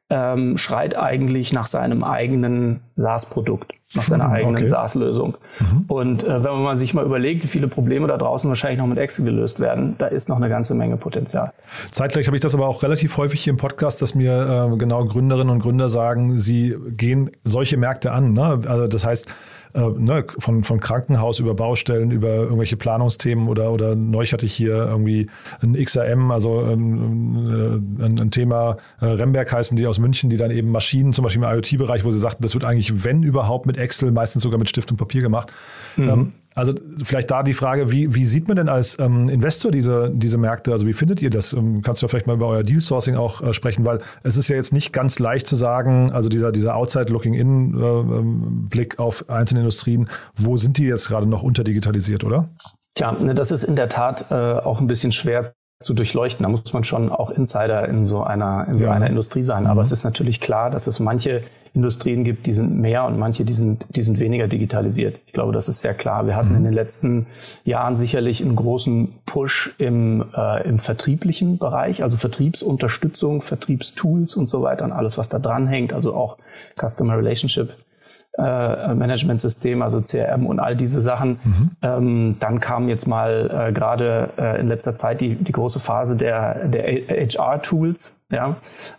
ähm, 0.10 0.58
schreit 0.58 0.98
eigentlich 0.98 1.54
nach 1.54 1.68
seinem 1.68 2.04
eigenen 2.04 2.82
SaaS-Produkt 2.98 3.74
nach 3.94 4.04
seiner 4.04 4.30
eigenen 4.32 4.56
okay. 4.56 4.68
SaaS-Lösung. 4.68 5.38
Mhm. 5.60 5.86
Und 5.88 6.24
äh, 6.24 6.44
wenn 6.44 6.62
man 6.62 6.78
sich 6.78 6.94
mal 6.94 7.06
überlegt, 7.06 7.44
wie 7.44 7.48
viele 7.48 7.68
Probleme 7.68 8.08
da 8.08 8.18
draußen 8.18 8.50
wahrscheinlich 8.50 8.80
noch 8.80 8.88
mit 8.88 8.98
Excel 8.98 9.26
gelöst 9.26 9.60
werden, 9.60 9.96
da 9.98 10.08
ist 10.08 10.30
noch 10.30 10.38
eine 10.38 10.50
ganze 10.50 10.74
Menge 10.76 10.98
Potenzial. 10.98 11.54
Zeitgleich 11.92 12.28
habe 12.28 12.38
ich 12.38 12.42
das 12.42 12.56
aber 12.56 12.68
auch 12.68 12.84
relativ 12.84 13.18
häufig 13.18 13.44
hier 13.44 13.52
im 13.52 13.58
Podcast, 13.58 14.02
dass 14.02 14.16
mir 14.16 14.70
äh, 14.72 14.78
genau 14.78 15.06
Gründerinnen 15.06 15.50
und 15.50 15.60
Gründer 15.60 15.90
sagen, 15.90 16.38
sie 16.38 16.76
gehen 16.90 17.32
solche 17.44 17.78
Märkte 17.78 18.12
an. 18.12 18.34
Ne? 18.34 18.62
Also 18.68 18.88
das 18.88 19.06
heißt, 19.06 19.28
äh, 19.74 19.80
ne, 19.80 20.26
von, 20.40 20.64
von 20.64 20.80
Krankenhaus 20.80 21.40
über 21.40 21.54
Baustellen, 21.54 22.12
über 22.12 22.30
irgendwelche 22.30 22.78
Planungsthemen 22.78 23.48
oder, 23.48 23.72
oder 23.72 23.96
neulich 23.96 24.34
hatte 24.34 24.46
ich 24.46 24.54
hier 24.54 24.76
irgendwie 24.76 25.30
ein 25.62 25.74
XRM, 25.74 26.32
also 26.32 26.60
ein, 26.60 27.98
ein, 28.00 28.20
ein 28.20 28.32
Thema, 28.32 28.78
äh, 29.00 29.06
Remberg 29.06 29.52
heißen 29.52 29.78
die 29.78 29.88
aus 29.88 30.00
München, 30.00 30.30
die 30.30 30.38
dann 30.38 30.52
eben 30.52 30.72
Maschinen, 30.72 31.14
zum 31.14 31.24
Beispiel 31.24 31.44
im 31.44 31.50
IoT-Bereich, 31.50 32.04
wo 32.04 32.12
sie 32.12 32.20
sagten, 32.20 32.44
das 32.44 32.54
wird 32.54 32.66
eigentlich, 32.66 33.04
wenn 33.04 33.24
überhaupt, 33.24 33.66
mit 33.66 33.78
Excel, 33.78 34.12
meistens 34.12 34.44
sogar 34.44 34.60
mit 34.60 34.70
Stift 34.70 34.92
und 34.92 34.98
Papier 34.98 35.22
gemacht. 35.22 35.52
Mhm. 35.96 36.10
Ähm, 36.10 36.28
Also 36.54 36.74
vielleicht 37.04 37.32
da 37.32 37.42
die 37.44 37.54
Frage, 37.54 37.92
wie, 37.92 38.14
wie 38.14 38.26
sieht 38.26 38.50
man 38.50 38.58
denn 38.58 38.68
als 38.68 39.00
ähm, 39.00 39.30
Investor 39.30 39.72
diese, 39.72 40.12
diese 40.14 40.38
Märkte? 40.38 40.74
Also 40.74 40.86
wie 40.86 40.92
findet 40.94 41.22
ihr 41.22 41.30
das? 41.30 41.54
Ähm, 41.54 41.82
kannst 41.82 42.02
du 42.02 42.08
vielleicht 42.08 42.28
mal 42.28 42.36
über 42.36 42.48
euer 42.48 42.64
Deal 42.64 42.82
Sourcing 42.82 43.16
auch 43.16 43.42
äh, 43.42 43.54
sprechen, 43.54 43.86
weil 43.86 44.00
es 44.24 44.36
ist 44.36 44.50
ja 44.50 44.58
jetzt 44.58 44.74
nicht 44.74 44.92
ganz 44.92 45.20
leicht 45.20 45.48
zu 45.48 45.56
sagen, 45.56 46.12
also 46.12 46.28
dieser, 46.28 46.52
dieser 46.52 46.76
Outside-Looking-In-Blick 46.76 48.96
äh, 48.96 49.02
auf 49.02 49.30
einzelne 49.30 49.62
Industrien, 49.62 50.10
wo 50.36 50.58
sind 50.58 50.78
die 50.78 50.84
jetzt 50.84 51.08
gerade 51.08 51.26
noch 51.26 51.44
unterdigitalisiert, 51.44 52.26
oder? 52.26 52.50
Tja, 52.96 53.14
ne, 53.14 53.34
das 53.34 53.52
ist 53.52 53.64
in 53.64 53.78
der 53.78 53.88
Tat 53.88 54.26
äh, 54.30 54.34
auch 54.34 54.82
ein 54.82 54.88
bisschen 54.88 55.14
schwer 55.14 55.54
zu 55.82 55.94
durchleuchten. 55.94 56.44
Da 56.44 56.50
muss 56.50 56.72
man 56.74 56.84
schon 56.84 57.10
auch 57.10 57.30
Insider 57.30 57.88
in 57.88 58.06
so 58.06 58.24
einer, 58.24 58.68
in 58.68 58.78
so 58.78 58.86
ja. 58.86 58.92
einer 58.92 59.10
Industrie 59.10 59.44
sein. 59.44 59.66
Aber 59.66 59.82
mhm. 59.82 59.86
es 59.86 59.92
ist 59.92 60.04
natürlich 60.04 60.40
klar, 60.40 60.70
dass 60.70 60.88
es 60.88 61.00
manche 61.00 61.44
Industrien 61.74 62.26
gibt, 62.26 62.48
die 62.48 62.54
sind 62.54 62.78
mehr 62.78 63.06
und 63.06 63.18
manche, 63.18 63.46
die 63.46 63.54
sind, 63.54 63.86
die 63.90 64.04
sind 64.04 64.20
weniger 64.20 64.48
digitalisiert. 64.50 65.20
Ich 65.26 65.32
glaube, 65.32 65.54
das 65.54 65.70
ist 65.70 65.80
sehr 65.80 65.94
klar. 65.94 66.26
Wir 66.28 66.36
hatten 66.36 66.50
mhm. 66.50 66.58
in 66.58 66.64
den 66.66 66.74
letzten 66.74 67.28
Jahren 67.64 67.96
sicherlich 67.96 68.44
einen 68.44 68.58
großen 68.58 69.14
Push 69.26 69.76
im, 69.78 70.26
äh, 70.36 70.68
im 70.68 70.80
vertrieblichen 70.80 71.58
Bereich, 71.58 72.04
also 72.04 72.18
Vertriebsunterstützung, 72.18 73.42
Vertriebstools 73.42 74.36
und 74.36 74.50
so 74.50 74.62
weiter 74.62 74.84
und 74.84 74.92
alles, 74.92 75.18
was 75.18 75.30
da 75.30 75.40
dran 75.40 75.68
hängt, 75.68 75.94
also 75.94 76.14
auch 76.14 76.38
Customer 76.78 77.18
Relationship 77.18 77.74
äh, 78.38 78.94
Managementsystem, 78.94 79.82
also 79.82 80.02
CRM 80.02 80.46
und 80.46 80.60
all 80.60 80.76
diese 80.76 81.02
Sachen. 81.02 81.40
Mhm. 81.44 81.70
Ähm, 81.82 82.36
dann 82.40 82.60
kam 82.60 82.88
jetzt 82.88 83.08
mal 83.08 83.68
äh, 83.70 83.74
gerade 83.74 84.30
äh, 84.38 84.60
in 84.62 84.68
letzter 84.68 84.96
Zeit 84.96 85.22
die, 85.22 85.36
die 85.36 85.52
große 85.52 85.80
Phase 85.80 86.16
der, 86.16 86.68
der 86.68 86.84
HR-Tools. 87.28 88.18
Ja, 88.32 88.56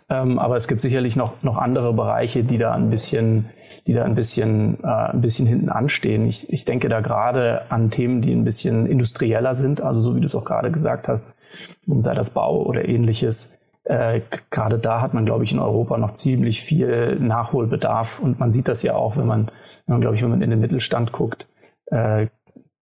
ähm, 0.09 0.37
aber 0.37 0.55
es 0.55 0.67
gibt 0.67 0.81
sicherlich 0.81 1.15
noch, 1.15 1.41
noch 1.41 1.57
andere 1.57 1.93
Bereiche, 1.93 2.43
die 2.43 2.59
da 2.59 2.73
ein 2.73 2.91
bisschen, 2.91 3.49
die 3.87 3.93
da 3.93 4.03
ein 4.03 4.13
bisschen, 4.13 4.77
äh, 4.83 4.87
ein 4.87 5.21
bisschen 5.21 5.47
hinten 5.47 5.69
anstehen. 5.69 6.27
Ich, 6.27 6.53
ich 6.53 6.65
denke 6.65 6.87
da 6.87 7.01
gerade 7.01 7.63
an 7.69 7.89
Themen, 7.89 8.21
die 8.21 8.31
ein 8.31 8.43
bisschen 8.43 8.85
industrieller 8.85 9.55
sind, 9.55 9.81
also 9.81 10.01
so 10.01 10.15
wie 10.15 10.19
du 10.19 10.27
es 10.27 10.35
auch 10.35 10.45
gerade 10.45 10.69
gesagt 10.69 11.07
hast, 11.07 11.33
sei 11.81 12.13
das 12.13 12.29
Bau 12.29 12.61
oder 12.61 12.87
ähnliches 12.87 13.57
äh, 13.85 14.21
gerade 14.49 14.79
da 14.79 15.01
hat 15.01 15.13
man, 15.13 15.25
glaube 15.25 15.43
ich, 15.43 15.51
in 15.51 15.59
Europa 15.59 15.97
noch 15.97 16.13
ziemlich 16.13 16.61
viel 16.61 17.17
Nachholbedarf. 17.19 18.19
Und 18.19 18.39
man 18.39 18.51
sieht 18.51 18.67
das 18.67 18.83
ja 18.83 18.95
auch, 18.95 19.17
wenn 19.17 19.27
man, 19.27 19.47
wenn 19.85 19.95
man 19.95 20.01
glaube 20.01 20.15
ich, 20.15 20.21
wenn 20.21 20.29
man 20.29 20.41
in 20.41 20.49
den 20.49 20.59
Mittelstand 20.59 21.11
guckt, 21.11 21.47
äh, 21.87 22.27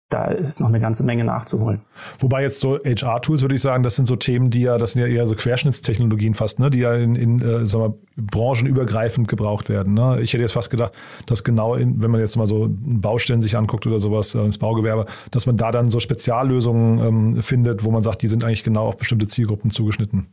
da 0.09 0.25
ist 0.25 0.59
noch 0.59 0.69
eine 0.69 0.79
ganze 0.79 1.03
Menge 1.03 1.23
nachzuholen. 1.23 1.81
Wobei 2.17 2.41
jetzt 2.41 2.59
so 2.59 2.79
HR-Tools, 2.79 3.43
würde 3.43 3.53
ich 3.53 3.61
sagen, 3.61 3.83
das 3.83 3.95
sind 3.95 4.05
so 4.05 4.15
Themen, 4.15 4.49
die 4.49 4.61
ja, 4.61 4.79
das 4.79 4.93
sind 4.93 5.03
ja 5.03 5.07
eher 5.07 5.27
so 5.27 5.35
Querschnittstechnologien 5.35 6.33
fast, 6.33 6.59
ne, 6.59 6.71
die 6.71 6.79
ja 6.79 6.95
in, 6.95 7.15
in 7.15 7.41
äh, 7.41 7.67
sagen 7.67 7.83
wir, 7.83 7.95
branchenübergreifend 8.17 9.27
gebraucht 9.27 9.69
werden. 9.69 9.93
Ne? 9.93 10.19
Ich 10.21 10.33
hätte 10.33 10.41
jetzt 10.41 10.53
fast 10.53 10.71
gedacht, 10.71 10.93
dass 11.27 11.43
genau, 11.43 11.75
in, 11.75 12.01
wenn 12.01 12.09
man 12.09 12.21
jetzt 12.21 12.37
mal 12.37 12.47
so 12.47 12.67
Baustellen 12.71 13.41
sich 13.41 13.55
anguckt 13.55 13.85
oder 13.85 13.99
sowas 13.99 14.33
äh, 14.33 14.39
ins 14.39 14.57
Baugewerbe, 14.57 15.05
dass 15.29 15.45
man 15.45 15.57
da 15.57 15.71
dann 15.71 15.91
so 15.91 15.99
Speziallösungen 15.99 17.07
ähm, 17.07 17.43
findet, 17.43 17.83
wo 17.83 17.91
man 17.91 18.01
sagt, 18.01 18.23
die 18.23 18.27
sind 18.27 18.43
eigentlich 18.43 18.63
genau 18.63 18.87
auf 18.87 18.97
bestimmte 18.97 19.27
Zielgruppen 19.27 19.69
zugeschnitten. 19.69 20.27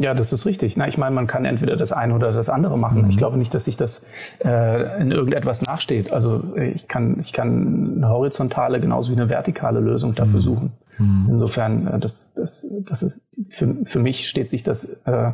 Ja, 0.00 0.14
das 0.14 0.32
ist 0.32 0.46
richtig. 0.46 0.76
Na, 0.76 0.86
ich 0.86 0.96
meine, 0.96 1.12
man 1.12 1.26
kann 1.26 1.44
entweder 1.44 1.76
das 1.76 1.90
eine 1.90 2.14
oder 2.14 2.30
das 2.30 2.48
andere 2.48 2.78
machen. 2.78 3.02
Mhm. 3.02 3.10
Ich 3.10 3.16
glaube 3.16 3.36
nicht, 3.36 3.52
dass 3.52 3.64
sich 3.64 3.76
das 3.76 4.04
äh, 4.44 5.00
in 5.02 5.10
irgendetwas 5.10 5.60
nachsteht. 5.62 6.12
Also 6.12 6.54
ich 6.56 6.86
kann, 6.86 7.18
ich 7.18 7.32
kann 7.32 7.94
eine 7.96 8.08
horizontale 8.08 8.80
genauso 8.80 9.10
wie 9.10 9.16
eine 9.16 9.28
vertikale 9.28 9.80
Lösung 9.80 10.14
dafür 10.14 10.38
mhm. 10.38 10.44
suchen. 10.44 10.72
Mhm. 10.98 11.26
Insofern, 11.30 11.86
äh, 11.88 11.98
das, 11.98 12.32
das, 12.34 12.64
das 12.88 13.02
ist 13.02 13.24
für, 13.50 13.74
für 13.84 13.98
mich 13.98 14.28
steht 14.28 14.48
sich 14.48 14.62
das 14.62 14.84
äh, 15.04 15.32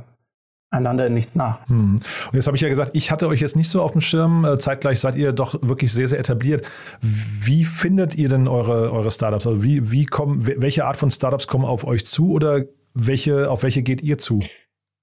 einander 0.70 1.08
in 1.08 1.14
nichts 1.14 1.34
nach. 1.34 1.68
Mhm. 1.68 1.96
Und 1.96 2.34
jetzt 2.34 2.46
habe 2.46 2.56
ich 2.56 2.62
ja 2.62 2.70
gesagt, 2.70 2.92
ich 2.94 3.12
hatte 3.12 3.28
euch 3.28 3.42
jetzt 3.42 3.56
nicht 3.56 3.68
so 3.68 3.82
auf 3.82 3.92
dem 3.92 4.00
Schirm. 4.00 4.46
Äh, 4.46 4.58
zeitgleich 4.58 4.98
seid 4.98 5.16
ihr 5.16 5.32
doch 5.32 5.60
wirklich 5.60 5.92
sehr, 5.92 6.08
sehr 6.08 6.18
etabliert. 6.18 6.66
Wie 7.02 7.66
findet 7.66 8.14
ihr 8.14 8.30
denn 8.30 8.48
eure, 8.48 8.92
eure 8.92 9.10
Startups? 9.10 9.46
Also 9.46 9.62
wie, 9.62 9.90
wie 9.90 10.06
kommen, 10.06 10.46
welche 10.46 10.86
Art 10.86 10.96
von 10.96 11.10
Startups 11.10 11.46
kommen 11.46 11.66
auf 11.66 11.86
euch 11.86 12.06
zu 12.06 12.32
oder 12.32 12.64
welche, 12.94 13.50
auf 13.50 13.62
welche 13.62 13.82
geht 13.82 14.02
ihr 14.02 14.18
zu? 14.18 14.40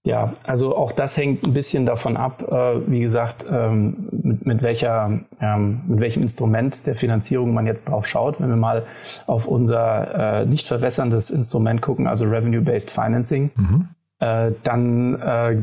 Ja, 0.03 0.33
also 0.43 0.75
auch 0.75 0.93
das 0.93 1.15
hängt 1.15 1.45
ein 1.45 1.53
bisschen 1.53 1.86
davon 1.86 2.17
ab, 2.17 2.43
äh, 2.51 2.91
wie 2.91 3.01
gesagt, 3.01 3.45
ähm, 3.50 4.10
mit, 4.12 4.45
mit, 4.48 4.62
welcher, 4.63 5.21
ähm, 5.39 5.81
mit 5.88 6.00
welchem 6.00 6.24
Instrument 6.24 6.88
der 6.88 6.95
Finanzierung 6.95 7.53
man 7.53 7.67
jetzt 7.67 7.88
drauf 7.88 8.07
schaut. 8.07 8.41
Wenn 8.41 8.50
wir 8.50 8.55
mal 8.55 8.86
auf 9.27 9.45
unser 9.45 10.41
äh, 10.41 10.45
nicht 10.48 10.65
verwässerndes 10.65 11.29
Instrument 11.29 11.83
gucken, 11.83 12.07
also 12.07 12.25
Revenue-Based 12.25 12.89
Financing, 12.89 13.51
mhm. 13.55 13.89
äh, 14.17 14.53
dann 14.63 15.21
äh, 15.21 15.62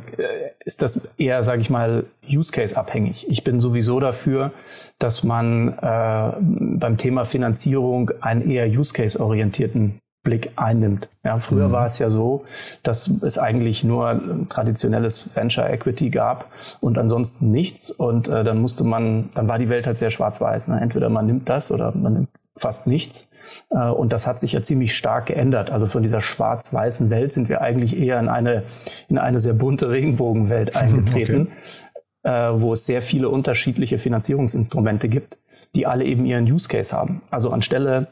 ist 0.65 0.83
das 0.83 1.01
eher, 1.19 1.43
sage 1.43 1.61
ich 1.61 1.69
mal, 1.69 2.05
Use-Case-abhängig. 2.25 3.29
Ich 3.29 3.43
bin 3.43 3.59
sowieso 3.59 3.99
dafür, 3.99 4.53
dass 5.01 5.25
man 5.25 5.77
äh, 5.79 6.33
beim 6.79 6.97
Thema 6.97 7.25
Finanzierung 7.25 8.13
einen 8.21 8.49
eher 8.49 8.69
Use-Case-orientierten 8.69 9.99
Blick 10.29 10.53
einnimmt. 10.57 11.09
Ja, 11.25 11.39
früher 11.39 11.69
mhm. 11.69 11.73
war 11.73 11.87
es 11.87 11.99
ja 11.99 12.11
so, 12.11 12.45
dass 12.83 13.09
es 13.23 13.39
eigentlich 13.39 13.83
nur 13.83 14.47
traditionelles 14.51 15.35
Venture 15.35 15.71
Equity 15.71 16.11
gab 16.11 16.53
und 16.81 16.99
ansonsten 16.99 17.51
nichts. 17.51 17.91
Und 17.91 18.29
äh, 18.29 18.45
dann 18.45 18.61
musste 18.61 18.85
man, 18.85 19.31
dann 19.35 19.49
war 19.49 19.59
die 19.59 19.71
Welt 19.71 19.87
halt 19.87 19.97
sehr 19.97 20.11
schwarz-weiß. 20.11 20.69
Ne? 20.69 20.81
Entweder 20.83 21.09
man 21.09 21.25
nimmt 21.25 21.49
das 21.49 21.73
oder 21.73 21.97
man 21.97 22.13
nimmt 22.13 22.29
fast 22.55 22.87
nichts. 22.87 23.29
Äh, 23.71 23.89
und 23.89 24.13
das 24.13 24.27
hat 24.27 24.39
sich 24.39 24.53
ja 24.53 24.61
ziemlich 24.61 24.95
stark 24.95 25.27
geändert. 25.27 25.71
Also 25.71 25.87
von 25.87 26.03
dieser 26.03 26.21
schwarz-weißen 26.21 27.09
Welt 27.09 27.33
sind 27.33 27.49
wir 27.49 27.63
eigentlich 27.63 27.99
eher 27.99 28.21
in 28.21 28.29
eine, 28.29 28.65
in 29.09 29.17
eine 29.17 29.39
sehr 29.39 29.55
bunte 29.55 29.89
Regenbogenwelt 29.89 30.77
eingetreten. 30.83 31.49
Okay. 31.49 32.29
Äh, 32.29 32.61
wo 32.61 32.75
es 32.75 32.85
sehr 32.85 33.01
viele 33.01 33.31
unterschiedliche 33.31 33.97
Finanzierungsinstrumente 33.97 35.09
gibt, 35.09 35.39
die 35.75 35.87
alle 35.87 36.05
eben 36.05 36.27
ihren 36.27 36.45
Use 36.45 36.69
Case 36.69 36.95
haben. 36.95 37.21
Also 37.31 37.49
anstelle 37.51 38.09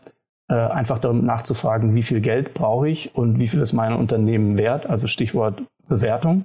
äh, 0.49 0.55
einfach 0.55 0.99
darum 0.99 1.25
nachzufragen, 1.25 1.95
wie 1.95 2.03
viel 2.03 2.21
Geld 2.21 2.55
brauche 2.55 2.89
ich 2.89 3.15
und 3.15 3.39
wie 3.39 3.49
viel 3.49 3.61
ist 3.61 3.73
mein 3.73 3.93
Unternehmen 3.93 4.59
wert, 4.59 4.87
also 4.87 5.07
Stichwort 5.07 5.63
Bewertung, 5.89 6.45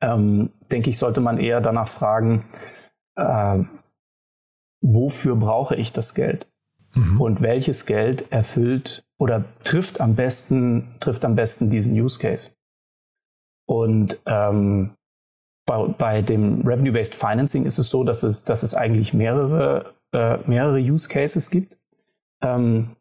ähm, 0.00 0.50
denke 0.70 0.90
ich, 0.90 0.98
sollte 0.98 1.20
man 1.20 1.38
eher 1.38 1.60
danach 1.60 1.88
fragen, 1.88 2.44
äh, 3.16 3.62
wofür 4.80 5.36
brauche 5.36 5.76
ich 5.76 5.92
das 5.92 6.14
Geld? 6.14 6.46
Mhm. 6.94 7.20
Und 7.20 7.40
welches 7.40 7.86
Geld 7.86 8.30
erfüllt 8.32 9.04
oder 9.18 9.44
trifft 9.62 10.00
am 10.00 10.14
besten, 10.14 10.96
trifft 11.00 11.24
am 11.24 11.36
besten 11.36 11.70
diesen 11.70 11.92
Use 11.92 12.18
Case? 12.18 12.52
Und 13.66 14.18
ähm, 14.26 14.94
bei, 15.66 15.86
bei 15.86 16.22
dem 16.22 16.62
Revenue-Based 16.62 17.14
Financing 17.14 17.64
ist 17.64 17.78
es 17.78 17.90
so, 17.90 18.02
dass 18.02 18.22
es, 18.22 18.44
dass 18.44 18.62
es 18.62 18.74
eigentlich 18.74 19.14
mehrere, 19.14 19.94
äh, 20.12 20.38
mehrere 20.48 20.80
Use 20.80 21.08
Cases 21.08 21.50
gibt. 21.50 21.78
Ähm, 22.42 22.96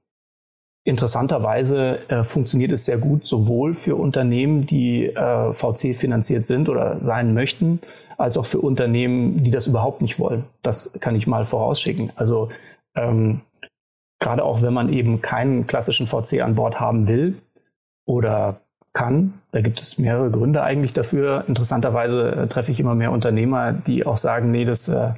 Interessanterweise 0.90 2.00
äh, 2.10 2.24
funktioniert 2.24 2.72
es 2.72 2.86
sehr 2.86 2.98
gut 2.98 3.24
sowohl 3.24 3.76
für 3.76 3.96
Unternehmen, 3.96 4.66
die 4.66 5.06
äh, 5.06 5.54
VC 5.54 5.96
finanziert 5.96 6.48
sind 6.48 6.68
oder 6.68 6.98
sein 7.04 7.36
möchten, 7.36 7.80
als 8.18 8.38
auch 8.38 8.48
für 8.48 8.58
Unternehmen, 8.58 9.44
die 9.44 9.52
das 9.52 9.68
überhaupt 9.68 10.02
nicht 10.02 10.18
wollen. 10.18 10.46
Das 10.64 10.94
kann 11.00 11.16
ich 11.16 11.28
mal 11.28 11.46
vorausschicken. 11.46 12.12
Also 12.16 12.50
ähm, 12.96 13.42
gerade 14.20 14.44
auch 14.44 14.64
wenn 14.64 14.74
man 14.74 14.92
eben 14.92 15.22
keinen 15.22 15.68
klassischen 15.68 16.08
VC 16.08 16.42
an 16.42 16.56
Bord 16.56 16.80
haben 16.80 17.08
will 17.08 17.36
oder 18.06 18.62
kann, 18.92 19.36
da 19.52 19.62
gibt 19.62 19.80
es 19.82 20.00
mehrere 20.00 20.32
Gründe 20.32 20.64
eigentlich 20.64 20.94
dafür. 20.94 21.44
Interessanterweise 21.48 22.32
äh, 22.32 22.48
treffe 22.48 22.72
ich 22.72 22.80
immer 22.80 22.96
mehr 22.96 23.12
Unternehmer, 23.12 23.74
die 23.74 24.08
auch 24.08 24.18
sagen, 24.18 24.50
nee, 24.50 24.66
das 24.66 24.90
äh, 24.90 25.12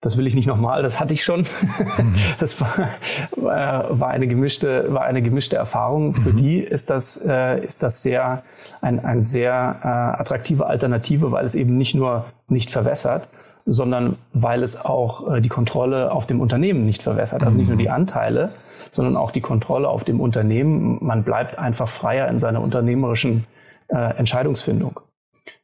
das 0.00 0.16
will 0.16 0.28
ich 0.28 0.34
nicht 0.34 0.46
nochmal, 0.46 0.82
das 0.82 1.00
hatte 1.00 1.14
ich 1.14 1.24
schon. 1.24 1.40
Mhm. 1.40 2.14
Das 2.38 2.60
war, 2.60 2.88
war, 3.36 4.08
eine 4.08 4.28
gemischte, 4.28 4.92
war 4.92 5.02
eine 5.02 5.22
gemischte 5.22 5.56
Erfahrung. 5.56 6.14
Für 6.14 6.30
mhm. 6.30 6.36
die 6.36 6.58
ist 6.60 6.88
das, 6.90 7.16
äh, 7.26 7.64
ist 7.64 7.82
das 7.82 8.02
sehr, 8.02 8.42
ein, 8.80 9.04
ein 9.04 9.24
sehr 9.24 9.80
äh, 9.82 10.20
attraktive 10.20 10.66
Alternative, 10.66 11.32
weil 11.32 11.44
es 11.44 11.54
eben 11.54 11.76
nicht 11.76 11.94
nur 11.94 12.26
nicht 12.48 12.70
verwässert, 12.70 13.28
sondern 13.66 14.16
weil 14.32 14.62
es 14.62 14.84
auch 14.84 15.34
äh, 15.34 15.40
die 15.40 15.48
Kontrolle 15.48 16.12
auf 16.12 16.26
dem 16.26 16.40
Unternehmen 16.40 16.86
nicht 16.86 17.02
verwässert. 17.02 17.42
Also 17.42 17.58
nicht 17.58 17.68
nur 17.68 17.76
die 17.76 17.88
mhm. 17.88 17.94
Anteile, 17.94 18.52
sondern 18.92 19.16
auch 19.16 19.32
die 19.32 19.40
Kontrolle 19.40 19.88
auf 19.88 20.04
dem 20.04 20.20
Unternehmen. 20.20 20.98
Man 21.00 21.24
bleibt 21.24 21.58
einfach 21.58 21.88
freier 21.88 22.28
in 22.28 22.38
seiner 22.38 22.62
unternehmerischen 22.62 23.46
äh, 23.88 24.16
Entscheidungsfindung. 24.16 25.00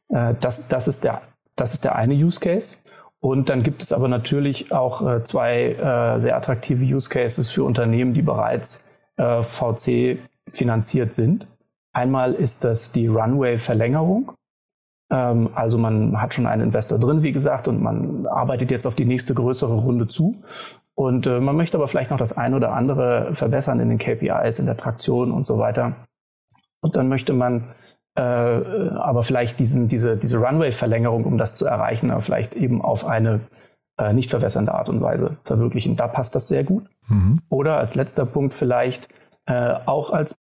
Äh, 0.09 0.35
das, 0.39 0.67
das, 0.67 0.87
ist 0.89 1.05
der, 1.05 1.21
das 1.55 1.73
ist 1.73 1.85
der 1.85 1.95
eine 1.95 2.13
Use 2.13 2.39
Case. 2.39 2.77
Und 3.25 3.49
dann 3.49 3.63
gibt 3.63 3.81
es 3.81 3.91
aber 3.91 4.07
natürlich 4.07 4.71
auch 4.71 5.01
äh, 5.01 5.23
zwei 5.23 5.71
äh, 5.71 6.21
sehr 6.21 6.37
attraktive 6.37 6.83
Use 6.83 7.09
Cases 7.09 7.49
für 7.49 7.63
Unternehmen, 7.63 8.13
die 8.13 8.21
bereits 8.21 8.83
äh, 9.17 9.41
VC 9.41 10.19
finanziert 10.51 11.15
sind. 11.15 11.47
Einmal 11.91 12.35
ist 12.35 12.63
das 12.63 12.91
die 12.91 13.07
Runway-Verlängerung. 13.07 14.33
Ähm, 15.11 15.49
also 15.55 15.79
man 15.79 16.21
hat 16.21 16.35
schon 16.35 16.45
einen 16.45 16.61
Investor 16.61 16.99
drin, 16.99 17.23
wie 17.23 17.31
gesagt, 17.31 17.67
und 17.67 17.81
man 17.81 18.27
arbeitet 18.27 18.69
jetzt 18.69 18.85
auf 18.85 18.93
die 18.93 19.05
nächste 19.05 19.33
größere 19.33 19.73
Runde 19.73 20.07
zu. 20.07 20.35
Und 20.93 21.25
man 21.25 21.57
möchte 21.57 21.77
aber 21.77 21.87
vielleicht 21.87 22.11
noch 22.11 22.19
das 22.19 22.37
eine 22.37 22.55
oder 22.55 22.73
andere 22.73 23.33
verbessern 23.33 23.79
in 23.79 23.89
den 23.89 23.97
KPIs, 23.97 24.59
in 24.59 24.65
der 24.67 24.77
Traktion 24.77 25.31
und 25.31 25.47
so 25.47 25.57
weiter. 25.57 25.93
Und 26.79 26.95
dann 26.95 27.09
möchte 27.09 27.33
man 27.33 27.73
äh, 28.15 28.21
aber 28.21 29.23
vielleicht 29.23 29.59
diesen, 29.59 29.87
diese, 29.87 30.17
diese 30.17 30.37
Runway-Verlängerung, 30.37 31.25
um 31.25 31.37
das 31.37 31.55
zu 31.55 31.65
erreichen, 31.65 32.11
aber 32.11 32.21
vielleicht 32.21 32.55
eben 32.55 32.81
auf 32.81 33.05
eine 33.05 33.41
äh, 33.97 34.13
nicht 34.13 34.29
verwässernde 34.29 34.73
Art 34.73 34.89
und 34.89 35.01
Weise 35.01 35.37
verwirklichen. 35.43 35.95
Da 35.95 36.07
passt 36.07 36.35
das 36.35 36.47
sehr 36.47 36.63
gut. 36.63 36.85
Mhm. 37.07 37.39
Oder 37.49 37.77
als 37.77 37.95
letzter 37.95 38.25
Punkt 38.25 38.53
vielleicht 38.53 39.07
äh, 39.45 39.73
auch 39.85 40.09
als 40.09 40.37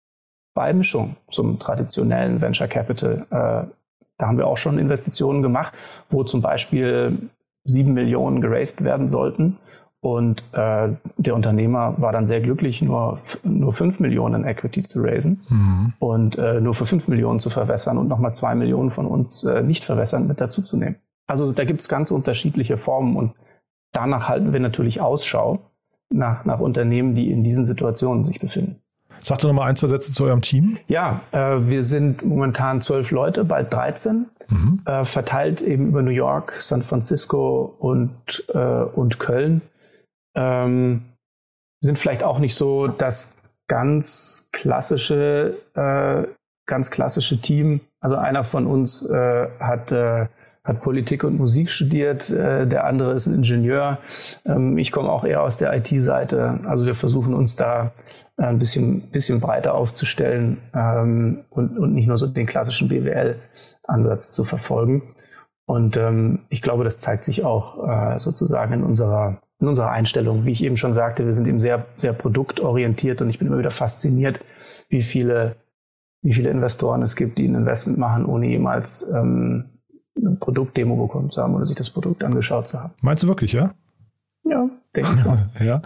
Beimischung 0.54 1.16
zum 1.30 1.58
traditionellen 1.58 2.40
Venture 2.40 2.68
Capital. 2.68 3.26
Äh, 3.30 3.70
da 4.18 4.26
haben 4.26 4.38
wir 4.38 4.46
auch 4.46 4.58
schon 4.58 4.78
Investitionen 4.78 5.42
gemacht, 5.42 5.72
wo 6.08 6.24
zum 6.24 6.42
Beispiel 6.42 7.30
sieben 7.64 7.94
Millionen 7.94 8.40
geraced 8.40 8.84
werden 8.84 9.08
sollten. 9.08 9.58
Und 10.02 10.42
äh, 10.50 10.88
der 11.16 11.34
Unternehmer 11.36 11.94
war 11.98 12.10
dann 12.10 12.26
sehr 12.26 12.40
glücklich, 12.40 12.82
nur, 12.82 13.20
nur 13.44 13.72
fünf 13.72 14.00
Millionen 14.00 14.44
Equity 14.44 14.82
zu 14.82 15.00
raisen 15.00 15.42
mhm. 15.48 15.92
und 16.00 16.36
äh, 16.36 16.60
nur 16.60 16.74
für 16.74 16.86
fünf 16.86 17.06
Millionen 17.06 17.38
zu 17.38 17.50
verwässern 17.50 17.98
und 17.98 18.08
nochmal 18.08 18.34
zwei 18.34 18.56
Millionen 18.56 18.90
von 18.90 19.06
uns 19.06 19.44
äh, 19.44 19.62
nicht 19.62 19.84
verwässern 19.84 20.26
mit 20.26 20.40
dazuzunehmen. 20.40 20.96
Also 21.28 21.52
da 21.52 21.64
gibt 21.64 21.82
es 21.82 21.88
ganz 21.88 22.10
unterschiedliche 22.10 22.78
Formen 22.78 23.14
und 23.14 23.34
danach 23.92 24.28
halten 24.28 24.52
wir 24.52 24.58
natürlich 24.58 25.00
Ausschau 25.00 25.60
nach, 26.10 26.44
nach 26.44 26.58
Unternehmen, 26.58 27.14
die 27.14 27.30
in 27.30 27.44
diesen 27.44 27.64
Situationen 27.64 28.24
sich 28.24 28.40
befinden. 28.40 28.82
Sag 29.20 29.38
doch 29.38 29.48
noch 29.48 29.54
mal 29.54 29.66
ein, 29.66 29.76
zwei 29.76 29.86
Sätze 29.86 30.12
zu 30.12 30.24
eurem 30.24 30.42
Team. 30.42 30.78
Ja, 30.88 31.20
äh, 31.30 31.68
wir 31.68 31.84
sind 31.84 32.24
momentan 32.24 32.80
zwölf 32.80 33.12
Leute, 33.12 33.44
bald 33.44 33.72
13, 33.72 34.26
mhm. 34.48 34.80
äh, 34.84 35.04
verteilt 35.04 35.60
eben 35.60 35.86
über 35.86 36.02
New 36.02 36.10
York, 36.10 36.54
San 36.58 36.82
Francisco 36.82 37.76
und, 37.78 38.10
äh, 38.52 38.58
und 38.58 39.20
Köln. 39.20 39.62
Ähm, 40.34 41.04
sind 41.80 41.98
vielleicht 41.98 42.22
auch 42.22 42.38
nicht 42.38 42.54
so 42.54 42.86
das 42.86 43.34
ganz 43.68 44.48
klassische, 44.52 45.56
äh, 45.74 46.28
ganz 46.66 46.90
klassische 46.90 47.40
Team. 47.40 47.80
Also 48.00 48.16
einer 48.16 48.44
von 48.44 48.66
uns 48.66 49.08
äh, 49.08 49.48
hat 49.58 49.92
äh, 49.92 50.26
hat 50.64 50.80
Politik 50.80 51.24
und 51.24 51.38
Musik 51.38 51.70
studiert, 51.70 52.30
äh, 52.30 52.66
der 52.66 52.84
andere 52.84 53.12
ist 53.12 53.26
ein 53.26 53.34
Ingenieur. 53.34 53.98
Ähm, 54.46 54.78
ich 54.78 54.92
komme 54.92 55.10
auch 55.10 55.24
eher 55.24 55.42
aus 55.42 55.56
der 55.56 55.74
IT-Seite. 55.76 56.60
Also 56.64 56.86
wir 56.86 56.94
versuchen 56.94 57.34
uns 57.34 57.56
da 57.56 57.92
äh, 58.36 58.44
ein 58.44 58.58
bisschen, 58.58 59.00
bisschen 59.10 59.40
breiter 59.40 59.74
aufzustellen 59.74 60.58
ähm, 60.72 61.40
und, 61.50 61.76
und 61.78 61.94
nicht 61.94 62.06
nur 62.06 62.16
so 62.16 62.28
den 62.28 62.46
klassischen 62.46 62.88
BWL-Ansatz 62.88 64.30
zu 64.30 64.44
verfolgen. 64.44 65.02
Und 65.66 65.96
ähm, 65.96 66.40
ich 66.48 66.62
glaube, 66.62 66.84
das 66.84 67.00
zeigt 67.00 67.24
sich 67.24 67.44
auch 67.44 67.88
äh, 67.88 68.18
sozusagen 68.18 68.72
in 68.72 68.84
unserer, 68.84 69.38
in 69.62 69.68
unserer 69.68 69.90
Einstellung. 69.90 70.44
Wie 70.44 70.50
ich 70.50 70.64
eben 70.64 70.76
schon 70.76 70.92
sagte, 70.92 71.24
wir 71.24 71.32
sind 71.32 71.46
eben 71.46 71.60
sehr, 71.60 71.86
sehr 71.96 72.12
produktorientiert 72.12 73.22
und 73.22 73.30
ich 73.30 73.38
bin 73.38 73.46
immer 73.46 73.58
wieder 73.58 73.70
fasziniert, 73.70 74.40
wie 74.88 75.02
viele, 75.02 75.56
wie 76.20 76.34
viele 76.34 76.50
Investoren 76.50 77.02
es 77.02 77.16
gibt, 77.16 77.38
die 77.38 77.46
ein 77.46 77.54
Investment 77.54 77.96
machen, 77.96 78.26
ohne 78.26 78.48
jemals 78.48 79.08
ähm, 79.14 79.70
eine 80.16 80.32
Produktdemo 80.32 80.96
bekommen 80.96 81.30
zu 81.30 81.40
haben 81.40 81.54
oder 81.54 81.64
sich 81.64 81.76
das 81.76 81.90
Produkt 81.90 82.24
angeschaut 82.24 82.68
zu 82.68 82.82
haben. 82.82 82.92
Meinst 83.00 83.22
du 83.22 83.28
wirklich, 83.28 83.52
ja? 83.52 83.72
Ja, 84.44 84.68
denke 84.94 85.10
ich 85.14 85.22
schon. 85.22 85.38
ja. 85.64 85.80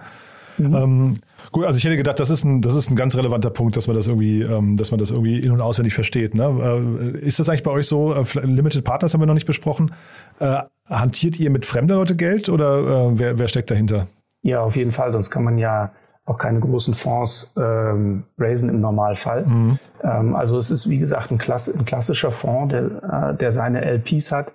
Mhm. 0.59 0.75
Ähm, 0.75 1.17
gut, 1.53 1.67
also 1.67 1.77
ich 1.77 1.85
hätte 1.85 1.99
gedacht, 1.99 2.19
das 2.19 2.31
ist 2.31 2.45
ein, 2.45 2.63
das 2.63 2.75
ist 2.75 2.91
ein 2.91 2.97
ganz 2.97 3.15
relevanter 3.15 3.51
Punkt, 3.51 3.77
dass 3.77 3.89
man 3.89 3.97
das 3.97 4.09
irgendwie, 4.09 4.41
ähm, 4.41 4.79
dass 4.79 4.91
man 4.91 4.99
das 4.99 5.11
irgendwie 5.11 5.39
in- 5.39 5.51
und 5.51 5.61
auswendig 5.61 5.93
versteht. 5.93 6.35
Ne? 6.35 6.45
Äh, 6.45 7.19
ist 7.19 7.39
das 7.39 7.51
eigentlich 7.51 7.63
bei 7.63 7.71
euch 7.71 7.87
so? 7.87 8.15
Äh, 8.15 8.25
Limited 8.41 8.85
Partners 8.85 9.13
haben 9.13 9.21
wir 9.21 9.27
noch 9.27 9.35
nicht 9.35 9.47
besprochen. 9.47 9.91
Äh, 10.39 10.63
hantiert 10.89 11.39
ihr 11.39 11.51
mit 11.51 11.67
fremder 11.67 11.97
Leute 11.97 12.17
Geld 12.17 12.49
oder 12.49 12.79
äh, 12.79 13.19
wer, 13.19 13.39
wer 13.39 13.49
steckt 13.49 13.71
dahinter? 13.71 14.07
Ja, 14.43 14.61
auf 14.61 14.77
jeden 14.77 14.93
Fall, 14.93 15.13
sonst 15.13 15.31
kann 15.31 15.45
man 15.45 15.59
ja 15.59 15.93
auch 16.27 16.39
keine 16.39 16.59
großen 16.59 16.95
Fonds 16.95 17.53
ähm, 17.57 18.25
raisen 18.37 18.69
im 18.69 18.81
Normalfall. 18.81 19.47
Mhm. 19.47 19.79
Ähm, 20.03 20.35
also 20.35 20.59
es 20.59 20.71
ist, 20.71 20.91
wie 20.91 20.99
gesagt, 20.99 21.31
ein, 21.31 21.39
Klass 21.39 21.73
ein 21.73 21.85
klassischer 21.85 22.33
Fonds, 22.33 22.73
der, 22.73 23.31
äh, 23.33 23.37
der 23.37 23.53
seine 23.53 23.85
LPs 23.85 24.33
hat. 24.33 24.53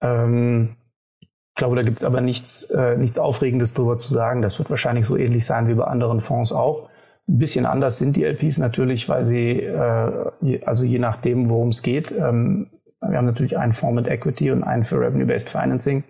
Ähm, 0.00 0.76
ich 1.20 1.54
glaube, 1.56 1.76
da 1.76 1.82
gibt's 1.82 2.04
aber 2.04 2.20
nichts, 2.20 2.64
äh, 2.70 2.96
nichts 2.96 3.18
Aufregendes 3.18 3.74
drüber 3.74 3.98
zu 3.98 4.14
sagen. 4.14 4.40
Das 4.40 4.58
wird 4.58 4.70
wahrscheinlich 4.70 5.06
so 5.06 5.16
ähnlich 5.16 5.44
sein 5.44 5.68
wie 5.68 5.74
bei 5.74 5.84
anderen 5.84 6.20
Fonds 6.20 6.52
auch. 6.52 6.88
Ein 7.28 7.38
bisschen 7.38 7.66
anders 7.66 7.98
sind 7.98 8.16
die 8.16 8.24
LPs 8.24 8.58
natürlich, 8.58 9.08
weil 9.08 9.26
sie, 9.26 9.60
äh, 9.60 10.64
also 10.64 10.84
je 10.84 10.98
nachdem, 11.00 11.48
worum 11.48 11.68
es 11.68 11.82
geht, 11.82 12.12
ähm, 12.12 12.70
wir 13.00 13.16
haben 13.16 13.26
natürlich 13.26 13.58
einen 13.58 13.72
Fonds 13.72 13.96
mit 13.96 14.08
Equity 14.08 14.50
und 14.50 14.62
einen 14.62 14.82
für 14.82 15.00
Revenue-Based 15.00 15.48
Financing. 15.48 16.04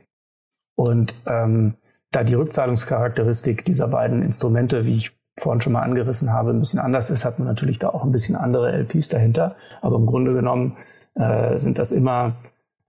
Und 0.74 1.14
ähm, 1.26 1.74
da 2.10 2.24
die 2.24 2.34
Rückzahlungscharakteristik 2.34 3.64
dieser 3.64 3.88
beiden 3.88 4.22
Instrumente, 4.22 4.84
wie 4.84 4.96
ich 4.96 5.16
vorhin 5.38 5.60
schon 5.60 5.72
mal 5.72 5.82
angerissen 5.82 6.32
habe, 6.32 6.50
ein 6.50 6.60
bisschen 6.60 6.80
anders 6.80 7.10
ist, 7.10 7.24
hat 7.24 7.38
man 7.38 7.46
natürlich 7.46 7.78
da 7.78 7.90
auch 7.90 8.04
ein 8.04 8.12
bisschen 8.12 8.36
andere 8.36 8.72
LPs 8.72 9.08
dahinter. 9.08 9.56
Aber 9.80 9.96
im 9.96 10.06
Grunde 10.06 10.34
genommen 10.34 10.76
äh, 11.14 11.58
sind 11.58 11.78
das 11.78 11.92
immer 11.92 12.34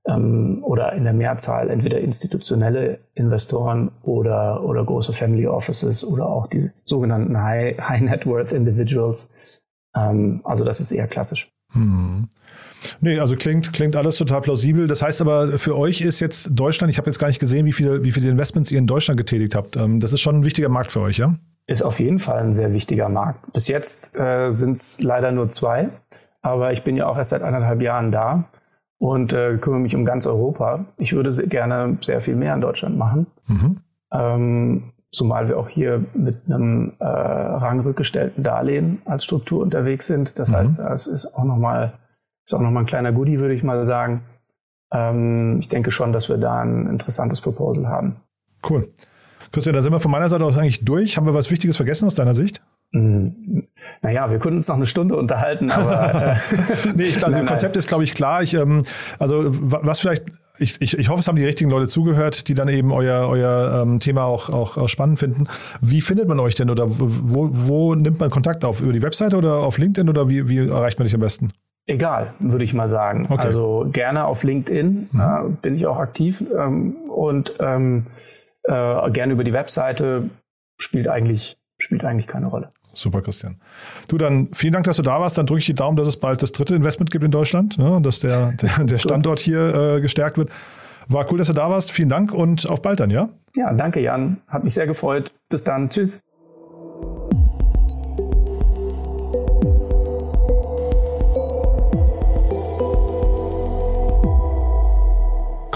ähm, 0.08 0.64
oder 0.64 0.94
in 0.94 1.04
der 1.04 1.14
Mehrzahl 1.14 1.70
entweder 1.70 2.00
institutionelle 2.00 3.00
Investoren 3.14 3.92
oder, 4.02 4.64
oder 4.64 4.84
große 4.84 5.14
Family 5.14 5.48
Offices 5.48 6.04
oder 6.04 6.28
auch 6.28 6.48
die 6.48 6.72
sogenannten 6.86 7.42
High, 7.42 7.78
High 7.80 8.02
Net 8.02 8.26
Worth 8.26 8.52
Individuals. 8.52 9.30
Ähm, 9.96 10.42
also 10.44 10.66
das 10.66 10.80
ist 10.80 10.92
eher 10.92 11.08
klassisch. 11.08 11.52
Hm. 11.74 12.28
Nee, 13.00 13.20
also 13.20 13.36
klingt, 13.36 13.74
klingt 13.74 13.96
alles 13.96 14.18
total 14.18 14.42
plausibel. 14.42 14.88
Das 14.88 15.02
heißt 15.02 15.22
aber, 15.22 15.58
für 15.58 15.78
euch 15.78 16.02
ist 16.02 16.20
jetzt 16.20 16.50
Deutschland, 16.54 16.92
ich 16.92 16.98
habe 16.98 17.08
jetzt 17.08 17.20
gar 17.20 17.28
nicht 17.28 17.40
gesehen, 17.40 17.66
wie 17.66 17.74
viele, 17.74 18.04
wie 18.04 18.12
viele 18.12 18.30
Investments 18.30 18.72
ihr 18.72 18.80
in 18.80 18.88
Deutschland 18.88 19.18
getätigt 19.18 19.56
habt. 19.56 19.76
Ähm, 19.76 20.00
das 20.00 20.14
ist 20.14 20.22
schon 20.22 20.38
ein 20.38 20.46
wichtiger 20.46 20.70
Markt 20.70 20.92
für 20.92 21.02
euch, 21.02 21.18
ja? 21.18 21.36
Ist 21.68 21.84
auf 21.84 22.00
jeden 22.00 22.20
Fall 22.20 22.40
ein 22.40 22.54
sehr 22.54 22.74
wichtiger 22.74 23.08
Markt. 23.08 23.54
Bis 23.54 23.68
jetzt 23.68 24.18
äh, 24.20 24.50
sind 24.52 24.78
es 24.78 25.02
leider 25.02 25.32
nur 25.32 25.50
zwei, 25.50 25.90
aber 26.42 26.74
ich 26.74 26.84
bin 26.84 26.98
ja 26.98 27.08
auch 27.08 27.18
erst 27.18 27.30
seit 27.30 27.44
anderthalb 27.44 27.82
Jahren 27.82 28.12
da 28.12 28.46
und 28.98 29.32
äh, 29.32 29.58
kümmere 29.58 29.80
mich 29.80 29.96
um 29.96 30.04
ganz 30.04 30.26
Europa. 30.26 30.86
Ich 30.98 31.14
würde 31.14 31.34
sehr, 31.34 31.48
gerne 31.48 31.98
sehr 32.02 32.22
viel 32.22 32.36
mehr 32.36 32.54
in 32.54 32.62
Deutschland 32.62 32.98
machen. 32.98 33.28
Mhm. 33.48 33.78
Ähm, 34.12 34.84
zumal 35.12 35.50
wir 35.50 35.58
auch 35.58 35.70
hier 35.70 36.04
mit 36.14 36.38
einem 36.46 36.94
äh, 37.00 37.06
rangrückgestellten 37.06 38.44
Darlehen 38.44 39.02
als 39.06 39.26
Struktur 39.26 39.62
unterwegs 39.62 40.08
sind. 40.08 40.40
Das 40.40 40.50
mhm. 40.50 40.56
heißt, 40.56 40.80
es 40.80 41.08
ist 41.08 41.36
auch 41.36 41.44
nochmal 41.44 41.94
ist 42.46 42.54
auch 42.54 42.62
nochmal 42.62 42.84
ein 42.84 42.88
kleiner 42.88 43.12
Goodie, 43.12 43.40
würde 43.40 43.54
ich 43.54 43.64
mal 43.64 43.86
sagen. 43.86 44.24
Ähm, 44.92 45.60
ich 45.60 45.70
denke 45.70 45.92
schon, 45.92 46.12
dass 46.12 46.30
wir 46.30 46.38
da 46.38 46.62
ein 46.62 46.88
interessantes 46.88 47.42
Proposal 47.42 47.88
haben. 47.88 48.18
Cool. 48.68 48.90
Christian, 49.52 49.76
da 49.76 49.82
sind 49.82 49.92
wir 49.92 50.00
von 50.00 50.12
meiner 50.12 50.30
Seite 50.30 50.44
aus 50.46 50.58
eigentlich 50.58 50.86
durch. 50.86 51.18
Haben 51.18 51.26
wir 51.26 51.34
was 51.34 51.52
Wichtiges 51.52 51.78
vergessen 51.78 52.08
aus 52.08 52.16
deiner 52.16 52.34
Sicht? 52.34 52.62
Mm, 52.92 53.60
naja, 54.02 54.30
wir 54.30 54.40
können 54.40 54.58
uns 54.58 54.68
noch 54.68 54.76
eine 54.76 54.86
Stunde 54.86 55.16
unterhalten, 55.16 55.72
aber. 55.72 56.34
Äh, 56.34 56.38
nee, 56.96 57.04
ich, 57.04 57.24
also 57.24 57.38
nein, 57.40 57.48
Konzept 57.48 57.76
nein. 57.76 57.80
ist, 57.80 57.88
glaube 57.88 58.04
ich, 58.04 58.14
klar. 58.14 58.44
Ich, 58.44 58.54
ähm, 58.54 58.84
also, 59.20 59.46
was 59.48 60.00
vielleicht 60.00 60.26
ich, 60.62 60.82
ich, 60.82 60.98
ich 60.98 61.10
hoffe, 61.10 61.20
es 61.20 61.28
haben 61.28 61.36
die 61.36 61.46
richtigen 61.46 61.70
Leute 61.70 61.88
zugehört, 61.88 62.48
die 62.48 62.54
dann 62.54 62.70
eben 62.70 62.92
euer, 62.92 63.28
euer 63.28 63.82
ähm, 63.82 64.00
Thema 64.00 64.26
auch, 64.26 64.50
auch, 64.50 64.78
auch 64.78 64.90
spannend 64.90 65.20
finden. 65.20 65.46
Wie 65.82 66.02
findet 66.02 66.28
man 66.28 66.40
euch 66.40 66.56
denn 66.56 66.70
oder 66.70 66.86
wo, 66.88 67.50
wo 67.52 67.96
nimmt 67.96 68.20
man 68.20 68.30
Kontakt 68.30 68.64
auf? 68.64 68.82
Über 68.82 68.94
die 68.94 69.02
Webseite 69.02 69.38
oder 69.38 69.58
auf 69.58 69.78
LinkedIn 69.78 70.10
oder 70.10 70.30
wie, 70.30 70.48
wie 70.48 70.70
erreicht 70.70 71.00
man 71.00 71.06
dich 71.06 71.16
am 71.16 71.22
besten? 71.22 71.52
Egal, 71.88 72.34
würde 72.40 72.64
ich 72.64 72.74
mal 72.74 72.90
sagen. 72.90 73.26
Okay. 73.30 73.42
Also 73.42 73.88
gerne 73.92 74.26
auf 74.26 74.44
LinkedIn 74.44 75.10
mhm. 75.12 75.20
äh, 75.20 75.50
bin 75.62 75.76
ich 75.76 75.88
auch 75.88 75.98
aktiv 75.98 76.44
ähm, 76.58 76.96
und 77.10 77.56
ähm, 77.60 78.08
äh, 78.64 79.12
gerne 79.12 79.34
über 79.34 79.44
die 79.44 79.54
Webseite 79.54 80.30
spielt 80.78 81.08
eigentlich, 81.08 81.58
spielt 81.80 82.06
eigentlich 82.06 82.28
keine 82.28 82.48
Rolle. 82.48 82.72
Super, 82.94 83.22
Christian. 83.22 83.58
Du, 84.08 84.18
dann 84.18 84.50
vielen 84.54 84.74
Dank, 84.74 84.86
dass 84.86 84.98
du 84.98 85.04
da 85.04 85.20
warst. 85.20 85.38
Dann 85.38 85.46
drücke 85.46 85.60
ich 85.60 85.66
die 85.66 85.74
Daumen, 85.74 85.96
dass 85.96 86.08
es 86.08 86.18
bald 86.18 86.44
das 86.44 86.52
dritte 86.52 86.76
Investment 86.76 87.12
gibt 87.12 87.24
in 87.24 87.32
Deutschland 87.32 87.78
ne, 87.78 87.94
und 87.94 88.04
dass 88.04 88.20
der, 88.20 88.52
der, 88.62 88.84
der 88.84 88.98
Standort 88.98 89.40
hier 89.40 89.96
äh, 89.96 90.02
gestärkt 90.02 90.38
wird. 90.38 90.50
War 91.08 91.32
cool, 91.32 91.38
dass 91.38 91.48
du 91.48 91.54
da 91.54 91.70
warst. 91.70 91.92
Vielen 91.92 92.10
Dank 92.10 92.34
und 92.34 92.70
auf 92.70 92.82
bald 92.82 93.00
dann, 93.00 93.10
ja? 93.10 93.30
Ja, 93.56 93.74
danke, 93.74 94.00
Jan. 94.00 94.38
Hat 94.48 94.64
mich 94.64 94.74
sehr 94.74 94.88
gefreut. 94.88 95.32
Bis 95.50 95.64
dann. 95.64 95.90
Tschüss. 95.90 96.20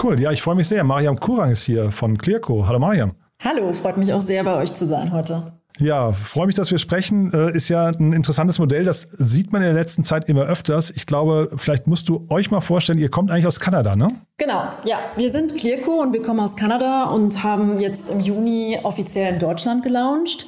Cool, 0.02 0.20
ja, 0.20 0.30
ich 0.30 0.42
freue 0.42 0.54
mich 0.54 0.68
sehr. 0.68 0.84
Mariam 0.84 1.18
Kurang 1.18 1.50
ist 1.50 1.64
hier 1.64 1.90
von 1.90 2.16
Clearco. 2.16 2.66
Hallo 2.68 2.78
Mariam. 2.78 3.12
Hallo, 3.42 3.72
freut 3.72 3.96
mich 3.96 4.12
auch 4.12 4.22
sehr, 4.22 4.44
bei 4.44 4.54
euch 4.54 4.72
zu 4.72 4.86
sein 4.86 5.12
heute. 5.12 5.55
Ja, 5.78 6.12
freue 6.12 6.46
mich, 6.46 6.54
dass 6.54 6.70
wir 6.70 6.78
sprechen. 6.78 7.32
Äh, 7.32 7.54
ist 7.54 7.68
ja 7.68 7.88
ein 7.88 8.12
interessantes 8.12 8.58
Modell. 8.58 8.84
Das 8.84 9.08
sieht 9.18 9.52
man 9.52 9.62
in 9.62 9.68
der 9.68 9.74
letzten 9.74 10.04
Zeit 10.04 10.28
immer 10.28 10.44
öfters. 10.44 10.90
Ich 10.90 11.06
glaube, 11.06 11.50
vielleicht 11.56 11.86
musst 11.86 12.08
du 12.08 12.26
euch 12.30 12.50
mal 12.50 12.60
vorstellen, 12.60 12.98
ihr 12.98 13.10
kommt 13.10 13.30
eigentlich 13.30 13.46
aus 13.46 13.60
Kanada, 13.60 13.94
ne? 13.94 14.08
Genau, 14.38 14.62
ja. 14.84 14.98
Wir 15.16 15.30
sind 15.30 15.54
Clearco 15.54 16.00
und 16.00 16.12
wir 16.12 16.22
kommen 16.22 16.40
aus 16.40 16.56
Kanada 16.56 17.04
und 17.04 17.42
haben 17.42 17.78
jetzt 17.78 18.10
im 18.10 18.20
Juni 18.20 18.78
offiziell 18.82 19.34
in 19.34 19.38
Deutschland 19.38 19.82
gelauncht 19.82 20.46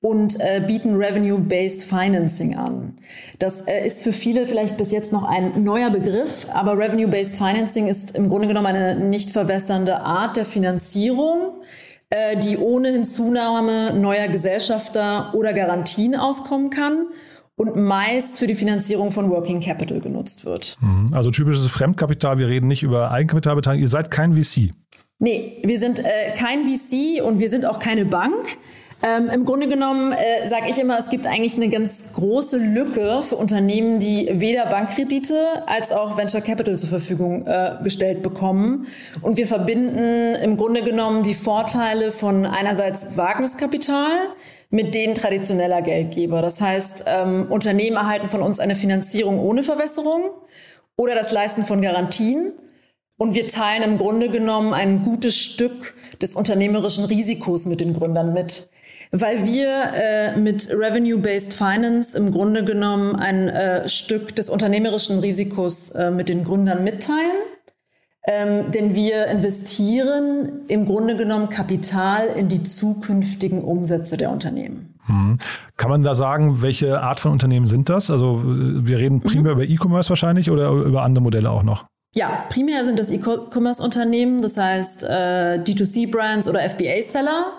und 0.00 0.38
äh, 0.40 0.62
bieten 0.64 0.94
Revenue-Based 0.94 1.84
Financing 1.84 2.56
an. 2.56 2.98
Das 3.40 3.62
äh, 3.62 3.84
ist 3.84 4.02
für 4.02 4.12
viele 4.12 4.46
vielleicht 4.46 4.76
bis 4.76 4.92
jetzt 4.92 5.12
noch 5.12 5.24
ein 5.24 5.64
neuer 5.64 5.90
Begriff, 5.90 6.46
aber 6.52 6.78
Revenue-Based 6.78 7.36
Financing 7.36 7.88
ist 7.88 8.14
im 8.16 8.28
Grunde 8.28 8.46
genommen 8.46 8.66
eine 8.66 8.96
nicht 8.96 9.30
verwässernde 9.30 10.00
Art 10.02 10.36
der 10.36 10.44
Finanzierung, 10.44 11.62
äh, 12.10 12.36
die 12.36 12.56
ohne 12.56 12.90
Hinzunahme 12.90 13.92
neuer 13.92 14.28
Gesellschafter 14.28 15.34
oder 15.34 15.52
Garantien 15.52 16.14
auskommen 16.14 16.70
kann 16.70 17.08
und 17.56 17.76
meist 17.76 18.38
für 18.38 18.46
die 18.46 18.54
Finanzierung 18.54 19.10
von 19.10 19.28
Working 19.30 19.60
Capital 19.60 20.00
genutzt 20.00 20.44
wird. 20.44 20.76
Mhm. 20.80 21.12
Also 21.12 21.30
typisches 21.30 21.66
Fremdkapital, 21.66 22.38
wir 22.38 22.48
reden 22.48 22.68
nicht 22.68 22.82
über 22.82 23.10
Eigenkapitalbeteiligung, 23.10 23.82
ihr 23.82 23.88
seid 23.88 24.10
kein 24.10 24.40
VC. 24.40 24.70
Nee, 25.18 25.60
wir 25.64 25.78
sind 25.80 25.98
äh, 25.98 26.32
kein 26.36 26.64
VC 26.64 27.22
und 27.22 27.40
wir 27.40 27.48
sind 27.48 27.66
auch 27.66 27.80
keine 27.80 28.04
Bank. 28.04 28.56
Ähm, 29.00 29.28
Im 29.28 29.44
Grunde 29.44 29.68
genommen 29.68 30.12
äh, 30.12 30.48
sage 30.48 30.66
ich 30.68 30.78
immer, 30.78 30.98
es 30.98 31.08
gibt 31.08 31.26
eigentlich 31.26 31.56
eine 31.56 31.68
ganz 31.68 32.12
große 32.14 32.58
Lücke 32.58 33.22
für 33.22 33.36
Unternehmen, 33.36 34.00
die 34.00 34.28
weder 34.32 34.66
Bankkredite 34.66 35.62
als 35.66 35.92
auch 35.92 36.16
Venture 36.16 36.40
Capital 36.40 36.76
zur 36.76 36.88
Verfügung 36.88 37.46
äh, 37.46 37.76
gestellt 37.84 38.22
bekommen. 38.22 38.88
Und 39.22 39.36
wir 39.36 39.46
verbinden 39.46 40.34
im 40.34 40.56
Grunde 40.56 40.82
genommen 40.82 41.22
die 41.22 41.34
Vorteile 41.34 42.10
von 42.10 42.44
einerseits 42.44 43.16
Wagniskapital 43.16 44.10
mit 44.70 44.96
denen 44.96 45.14
traditioneller 45.14 45.80
Geldgeber. 45.80 46.42
Das 46.42 46.60
heißt, 46.60 47.04
ähm, 47.06 47.46
Unternehmen 47.50 47.96
erhalten 47.96 48.28
von 48.28 48.42
uns 48.42 48.58
eine 48.58 48.74
Finanzierung 48.74 49.38
ohne 49.38 49.62
Verwässerung 49.62 50.30
oder 50.96 51.14
das 51.14 51.30
Leisten 51.30 51.64
von 51.64 51.80
Garantien. 51.80 52.52
Und 53.16 53.34
wir 53.34 53.46
teilen 53.46 53.82
im 53.82 53.96
Grunde 53.96 54.28
genommen 54.28 54.74
ein 54.74 55.02
gutes 55.02 55.36
Stück 55.36 55.94
des 56.20 56.34
unternehmerischen 56.34 57.04
Risikos 57.04 57.66
mit 57.66 57.80
den 57.80 57.92
Gründern 57.92 58.32
mit 58.32 58.68
weil 59.10 59.44
wir 59.44 59.92
äh, 59.94 60.36
mit 60.38 60.68
Revenue-Based 60.70 61.54
Finance 61.54 62.16
im 62.16 62.32
Grunde 62.32 62.64
genommen 62.64 63.16
ein 63.16 63.48
äh, 63.48 63.88
Stück 63.88 64.34
des 64.36 64.50
unternehmerischen 64.50 65.18
Risikos 65.18 65.90
äh, 65.90 66.10
mit 66.10 66.28
den 66.28 66.44
Gründern 66.44 66.84
mitteilen. 66.84 67.42
Ähm, 68.26 68.70
denn 68.72 68.94
wir 68.94 69.26
investieren 69.28 70.60
im 70.68 70.84
Grunde 70.84 71.16
genommen 71.16 71.48
Kapital 71.48 72.26
in 72.36 72.48
die 72.48 72.62
zukünftigen 72.62 73.64
Umsätze 73.64 74.18
der 74.18 74.30
Unternehmen. 74.30 74.98
Hm. 75.06 75.38
Kann 75.78 75.90
man 75.90 76.02
da 76.02 76.14
sagen, 76.14 76.60
welche 76.60 77.00
Art 77.00 77.20
von 77.20 77.32
Unternehmen 77.32 77.66
sind 77.66 77.88
das? 77.88 78.10
Also 78.10 78.42
wir 78.44 78.98
reden 78.98 79.22
primär 79.22 79.54
mhm. 79.54 79.62
über 79.62 79.70
E-Commerce 79.70 80.10
wahrscheinlich 80.10 80.50
oder 80.50 80.70
über 80.70 81.02
andere 81.02 81.22
Modelle 81.22 81.50
auch 81.50 81.62
noch? 81.62 81.86
Ja, 82.14 82.44
primär 82.50 82.84
sind 82.84 82.98
das 82.98 83.10
E-Commerce-Unternehmen, 83.10 84.42
das 84.42 84.58
heißt 84.58 85.04
äh, 85.04 85.62
D2C-Brands 85.62 86.48
oder 86.48 86.60
FBA-Seller. 86.68 87.52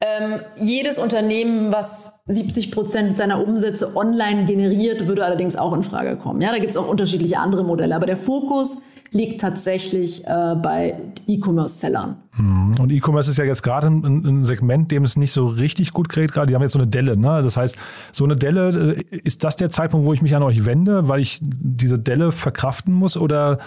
Ähm, 0.00 0.40
jedes 0.60 0.98
Unternehmen, 0.98 1.72
was 1.72 2.20
70 2.26 2.70
Prozent 2.70 3.16
seiner 3.16 3.42
Umsätze 3.42 3.96
online 3.96 4.44
generiert, 4.44 5.06
würde 5.06 5.24
allerdings 5.24 5.56
auch 5.56 5.72
in 5.72 5.82
Frage 5.82 6.16
kommen. 6.16 6.42
Ja, 6.42 6.50
da 6.50 6.58
gibt 6.58 6.70
es 6.70 6.76
auch 6.76 6.86
unterschiedliche 6.86 7.38
andere 7.38 7.64
Modelle, 7.64 7.96
aber 7.96 8.04
der 8.04 8.18
Fokus 8.18 8.82
liegt 9.10 9.40
tatsächlich 9.40 10.26
äh, 10.26 10.54
bei 10.56 10.96
E-Commerce-Sellern. 11.26 12.16
Hm. 12.32 12.74
Und 12.78 12.92
E-Commerce 12.92 13.30
ist 13.30 13.38
ja 13.38 13.44
jetzt 13.44 13.62
gerade 13.62 13.86
ein, 13.86 14.04
ein, 14.04 14.42
Segment, 14.42 14.90
dem 14.90 15.04
es 15.04 15.16
nicht 15.16 15.32
so 15.32 15.46
richtig 15.46 15.92
gut 15.92 16.10
gerät. 16.10 16.32
Gerade 16.32 16.48
die 16.48 16.54
haben 16.54 16.62
jetzt 16.62 16.72
so 16.72 16.78
eine 16.78 16.88
Delle. 16.88 17.16
Ne? 17.16 17.42
Das 17.42 17.56
heißt, 17.56 17.76
so 18.12 18.24
eine 18.24 18.36
Delle, 18.36 18.96
äh, 18.98 19.16
ist 19.24 19.44
das 19.44 19.56
der 19.56 19.70
Zeitpunkt, 19.70 20.04
wo 20.04 20.12
ich 20.12 20.20
mich 20.20 20.36
an 20.36 20.42
euch 20.42 20.66
wende, 20.66 21.08
weil 21.08 21.20
ich 21.20 21.40
diese 21.42 21.98
Delle 21.98 22.32
verkraften 22.32 22.92
muss? 22.92 23.16
Oder 23.16 23.58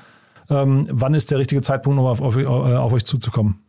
ähm, 0.49 0.85
wann 0.91 1.15
ist 1.15 1.31
der 1.31 1.39
richtige 1.39 1.61
Zeitpunkt, 1.63 1.99
um 1.99 2.05
auf, 2.05 2.21
auf, 2.21 2.35
auf 2.37 2.93
euch 2.93 3.05
zuzukommen? 3.05 3.59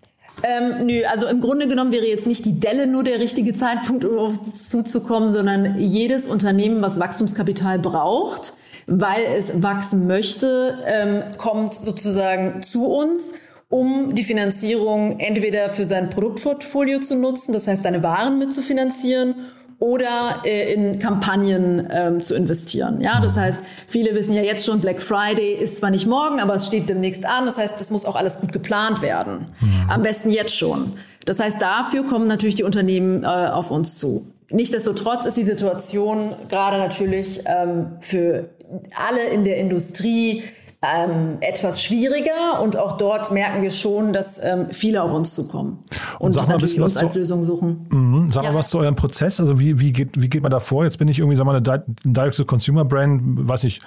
Ähm, 0.43 0.87
nö, 0.87 1.03
also 1.11 1.27
im 1.27 1.41
Grunde 1.41 1.69
genommen 1.69 1.93
wäre 1.93 2.07
jetzt 2.07 2.27
nicht 2.27 2.45
die 2.47 2.59
Delle 2.59 2.87
nur 2.87 3.05
der 3.05 3.21
richtige 3.21 3.55
Zeitpunkt, 3.55 4.05
um 4.05 4.19
auf 4.19 4.39
uns 4.39 4.69
zuzukommen, 4.69 5.31
sondern 5.31 5.79
jedes 5.79 6.29
Unternehmen, 6.29 6.81
was 6.83 7.01
Wachstumskapital 7.01 7.79
braucht, 7.79 8.55
weil 8.87 9.25
es 9.37 9.63
wachsen 9.63 10.07
möchte, 10.07 10.79
ähm, 10.87 11.23
kommt 11.37 11.75
sozusagen 11.75 12.63
zu 12.63 12.87
uns 12.87 13.35
um 13.69 14.17
die 14.17 14.25
Finanzierung 14.25 15.21
entweder 15.21 15.71
für 15.71 15.85
sein 15.85 16.11
Produktportfolio 16.11 16.99
zu 16.99 17.15
nutzen, 17.15 17.53
das 17.53 17.69
heißt 17.69 17.85
seine 17.85 18.03
Waren 18.03 18.39
mitzufinanzieren 18.39 19.37
oder 19.81 20.43
äh, 20.45 20.73
in 20.73 20.99
Kampagnen 20.99 21.89
ähm, 21.91 22.21
zu 22.21 22.35
investieren. 22.37 23.01
Ja, 23.01 23.21
das 23.21 23.37
heißt, 23.37 23.61
viele 23.89 24.15
wissen 24.15 24.35
ja 24.35 24.43
jetzt 24.43 24.65
schon, 24.65 24.81
Black 24.81 25.03
Friday 25.03 25.55
ist 25.55 25.79
zwar 25.79 25.91
nicht 25.91 26.07
morgen, 26.07 26.39
aber 26.39 26.55
es 26.55 26.67
steht 26.67 26.89
demnächst 26.89 27.25
an. 27.27 27.47
Das 27.47 27.57
heißt, 27.57 27.81
das 27.81 27.91
muss 27.91 28.05
auch 28.05 28.15
alles 28.15 28.41
gut 28.41 28.53
geplant 28.53 29.01
werden. 29.01 29.47
Mhm. 29.61 29.91
Am 29.91 30.03
besten 30.03 30.31
jetzt 30.31 30.55
schon. 30.55 30.93
Das 31.25 31.41
heißt, 31.41 31.61
dafür 31.61 32.05
kommen 32.05 32.29
natürlich 32.29 32.55
die 32.55 32.63
Unternehmen 32.63 33.25
äh, 33.25 33.27
auf 33.27 33.71
uns 33.71 33.99
zu. 33.99 34.27
Nichtsdestotrotz 34.51 35.25
ist 35.25 35.39
die 35.39 35.45
Situation 35.45 36.35
gerade 36.49 36.77
natürlich 36.77 37.41
ähm, 37.47 37.93
für 38.01 38.51
alle 38.97 39.29
in 39.31 39.45
der 39.45 39.57
Industrie 39.57 40.43
ähm, 40.83 41.37
etwas 41.41 41.83
schwieriger 41.83 42.61
und 42.63 42.77
auch 42.77 42.97
dort 42.97 43.33
merken 43.33 43.61
wir 43.61 43.71
schon, 43.71 44.15
dass 44.15 44.43
ähm, 44.43 44.69
viele 44.71 45.03
auf 45.03 45.13
uns 45.13 45.35
zukommen 45.35 45.85
und, 46.19 46.27
und 46.27 46.33
sag 46.33 46.49
mal, 46.49 46.55
natürlich 46.55 46.81
uns 46.81 46.97
als 46.97 47.15
Lösung 47.15 47.43
suchen. 47.43 47.87
Mhm. 47.91 48.31
Sag 48.31 48.45
ja. 48.45 48.53
mal 48.53 48.59
was 48.59 48.71
zu 48.71 48.79
eurem 48.79 48.97
Prozess, 48.97 49.41
also 49.41 49.61
wie, 49.61 49.79
wie, 49.79 49.93
geht, 49.93 50.21
wie 50.21 50.29
geht 50.29 50.43
man 50.43 50.51
da 50.51 50.59
vor? 50.59 50.85
Jetzt 50.85 50.99
bin 50.99 51.09
ich 51.09 51.19
irgendwie, 51.19 51.37
sag 51.37 51.45
mal, 51.45 51.55
eine 51.55 51.85
Direct-to-Consumer-Brand, 52.05 53.47
weiß 53.47 53.65
ich, 53.65 53.81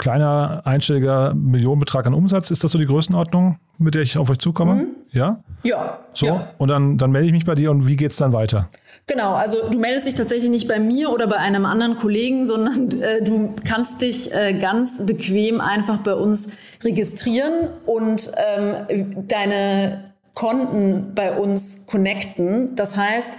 kleiner 0.00 0.62
einstelliger 0.64 1.34
Millionenbetrag 1.34 2.06
an 2.06 2.14
Umsatz. 2.14 2.50
Ist 2.50 2.64
das 2.64 2.72
so 2.72 2.78
die 2.78 2.86
Größenordnung, 2.86 3.58
mit 3.78 3.94
der 3.94 4.02
ich 4.02 4.18
auf 4.18 4.28
euch 4.30 4.38
zukomme? 4.38 4.74
Mhm. 4.74 4.86
Ja? 5.12 5.44
Ja. 5.62 6.00
So, 6.14 6.26
ja. 6.26 6.50
und 6.58 6.68
dann, 6.68 6.98
dann 6.98 7.12
melde 7.12 7.28
ich 7.28 7.32
mich 7.32 7.44
bei 7.44 7.54
dir 7.54 7.70
und 7.70 7.86
wie 7.86 7.96
geht 7.96 8.10
es 8.10 8.16
dann 8.16 8.32
weiter? 8.32 8.68
Genau, 9.06 9.34
also 9.34 9.58
du 9.70 9.78
meldest 9.78 10.06
dich 10.06 10.14
tatsächlich 10.14 10.50
nicht 10.50 10.68
bei 10.68 10.78
mir 10.78 11.10
oder 11.10 11.26
bei 11.26 11.36
einem 11.36 11.66
anderen 11.66 11.96
Kollegen, 11.96 12.46
sondern 12.46 12.90
äh, 13.00 13.22
du 13.22 13.54
kannst 13.68 14.02
dich 14.02 14.32
äh, 14.32 14.54
ganz 14.54 15.04
bequem 15.04 15.60
einfach 15.60 15.98
bei 15.98 16.14
uns 16.14 16.56
registrieren 16.82 17.68
und 17.86 18.32
ähm, 18.36 19.26
deine 19.28 20.12
Konten 20.34 21.12
bei 21.14 21.36
uns 21.36 21.86
connecten. 21.86 22.74
Das 22.74 22.96
heißt, 22.96 23.34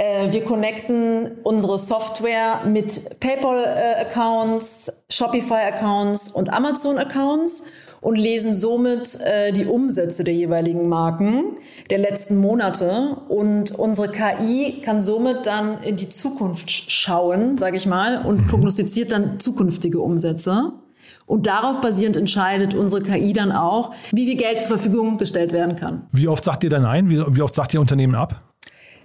äh, 0.00 0.32
wir 0.32 0.44
connecten 0.44 1.32
unsere 1.42 1.78
Software 1.78 2.62
mit 2.64 3.20
PayPal-Accounts, 3.20 5.04
Shopify-Accounts 5.10 6.30
und 6.30 6.50
Amazon-Accounts 6.50 7.66
und 8.00 8.16
lesen 8.16 8.54
somit 8.54 9.18
äh, 9.20 9.52
die 9.52 9.66
Umsätze 9.66 10.24
der 10.24 10.32
jeweiligen 10.32 10.88
Marken 10.88 11.56
der 11.90 11.98
letzten 11.98 12.38
Monate. 12.38 13.18
Und 13.28 13.72
unsere 13.72 14.10
KI 14.10 14.80
kann 14.82 15.00
somit 15.00 15.44
dann 15.44 15.82
in 15.82 15.96
die 15.96 16.08
Zukunft 16.08 16.70
schauen, 16.70 17.58
sage 17.58 17.76
ich 17.76 17.84
mal, 17.84 18.24
und 18.24 18.42
mhm. 18.42 18.46
prognostiziert 18.46 19.12
dann 19.12 19.38
zukünftige 19.38 20.00
Umsätze. 20.00 20.72
Und 21.26 21.46
darauf 21.46 21.82
basierend 21.82 22.16
entscheidet 22.16 22.72
unsere 22.72 23.02
KI 23.02 23.34
dann 23.34 23.52
auch, 23.52 23.92
wie 24.12 24.24
viel 24.24 24.36
Geld 24.36 24.60
zur 24.60 24.78
Verfügung 24.78 25.18
gestellt 25.18 25.52
werden 25.52 25.76
kann. 25.76 26.06
Wie 26.10 26.26
oft 26.26 26.42
sagt 26.42 26.64
ihr 26.64 26.70
dann 26.70 26.82
nein? 26.82 27.10
Wie, 27.10 27.22
wie 27.36 27.42
oft 27.42 27.54
sagt 27.54 27.74
ihr 27.74 27.80
Unternehmen 27.82 28.14
ab? 28.14 28.49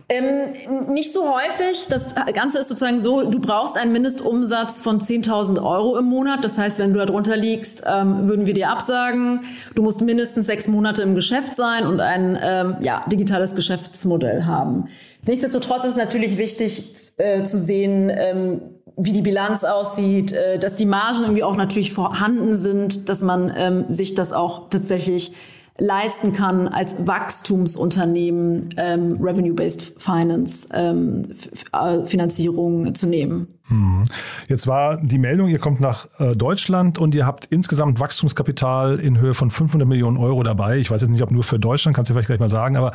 Ähm, 0.08 0.94
nicht 0.94 1.12
so 1.12 1.34
häufig. 1.34 1.88
Das 1.90 2.14
Ganze 2.34 2.60
ist 2.60 2.68
sozusagen 2.68 3.00
so, 3.00 3.24
du 3.24 3.40
brauchst 3.40 3.76
einen 3.76 3.92
Mindestumsatz 3.92 4.82
von 4.82 5.00
10.000 5.00 5.64
Euro 5.64 5.98
im 5.98 6.06
Monat. 6.06 6.46
Das 6.46 6.60
heißt, 6.60 6.78
wenn 6.78 6.94
du 6.94 7.04
darunter 7.04 7.36
liegst, 7.36 7.84
ähm, 7.88 8.28
würden 8.28 8.46
wir 8.46 8.54
dir 8.54 8.70
absagen. 8.70 9.42
Du 9.74 9.82
musst 9.82 10.02
mindestens 10.02 10.46
sechs 10.46 10.68
Monate 10.68 11.02
im 11.02 11.16
Geschäft 11.16 11.56
sein 11.56 11.88
und 11.88 12.02
ein 12.02 12.38
ähm, 12.42 12.78
ja, 12.82 13.04
digitales 13.08 13.56
Geschäftsmodell 13.56 14.46
haben. 14.46 14.90
Nichtsdestotrotz 15.26 15.86
ist 15.86 15.92
es 15.92 15.98
natürlich 15.98 16.38
wichtig 16.38 16.94
äh, 17.18 17.42
zu 17.42 17.58
sehen, 17.58 18.12
ähm, 18.16 18.62
wie 18.98 19.12
die 19.12 19.24
Bilanz 19.24 19.64
aussieht, 19.64 20.34
äh, 20.34 20.60
dass 20.60 20.76
die 20.76 20.86
Margen 20.86 21.24
irgendwie 21.24 21.44
auch 21.44 21.56
natürlich 21.56 21.94
vorhanden 21.94 22.54
sind, 22.54 23.10
dass 23.10 23.24
man 23.24 23.52
ähm, 23.58 23.86
sich 23.90 24.14
das 24.14 24.34
auch 24.34 24.70
tatsächlich 24.70 25.34
leisten 25.78 26.32
kann, 26.32 26.68
als 26.68 26.96
Wachstumsunternehmen 27.06 28.70
ähm, 28.78 29.18
Revenue-Based 29.22 29.96
Finance 29.98 30.70
ähm, 30.74 31.34
äh, 31.74 32.04
Finanzierung 32.06 32.96
zu 32.96 33.08
nehmen. 33.08 33.48
Hm. 33.68 34.04
Jetzt 34.48 34.68
war 34.68 34.98
die 34.98 35.18
Meldung, 35.18 35.48
ihr 35.48 35.58
kommt 35.58 35.82
nach 35.82 36.08
äh, 36.20 36.36
Deutschland 36.36 37.00
und 37.00 37.16
ihr 37.16 37.26
habt 37.26 37.46
insgesamt 37.46 38.00
Wachstumskapital 38.00 39.00
in 39.00 39.20
Höhe 39.20 39.34
von 39.34 39.50
500 39.50 39.88
Millionen 39.88 40.18
Euro 40.18 40.44
dabei. 40.44 40.78
Ich 40.78 40.92
weiß 40.92 41.02
jetzt 41.02 41.10
nicht, 41.10 41.24
ob 41.24 41.32
nur 41.32 41.44
für 41.44 41.58
Deutschland, 41.58 41.96
kannst 41.96 42.10
du 42.10 42.14
vielleicht 42.14 42.28
gleich 42.28 42.40
mal 42.40 42.48
sagen, 42.48 42.78
aber 42.78 42.92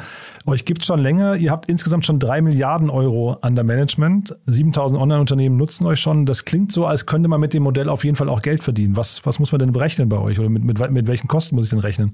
euch 0.47 0.65
gibt 0.65 0.83
es 0.83 0.87
schon 0.87 1.01
länger. 1.01 1.35
Ihr 1.35 1.51
habt 1.51 1.69
insgesamt 1.69 2.07
schon 2.07 2.21
drei 2.21 2.41
Milliarden 2.41 2.89
Euro 2.89 3.37
an 3.41 3.57
der 3.57 3.65
Management. 3.65 4.37
7000 4.47 5.01
Online-Unternehmen 5.01 5.57
nutzen 5.57 5.87
euch 5.87 5.99
schon. 5.99 6.25
Das 6.25 6.45
klingt 6.45 6.71
so, 6.71 6.87
als 6.87 7.05
könnte 7.05 7.29
man 7.29 7.41
mit 7.41 7.53
dem 7.53 7.65
Modell 7.65 7.89
auf 7.89 8.05
jeden 8.05 8.17
Fall 8.17 8.29
auch 8.29 8.41
Geld 8.41 8.63
verdienen. 8.63 8.97
Was, 8.97 9.27
was 9.27 9.41
muss 9.41 9.51
man 9.51 9.59
denn 9.59 9.73
berechnen 9.73 10.09
bei 10.09 10.19
euch 10.19 10.39
oder 10.39 10.49
mit, 10.49 10.63
mit, 10.63 10.91
mit 10.93 11.09
welchen 11.09 11.27
Kosten 11.27 11.57
muss 11.57 11.65
ich 11.65 11.71
denn 11.71 11.81
rechnen? 11.81 12.13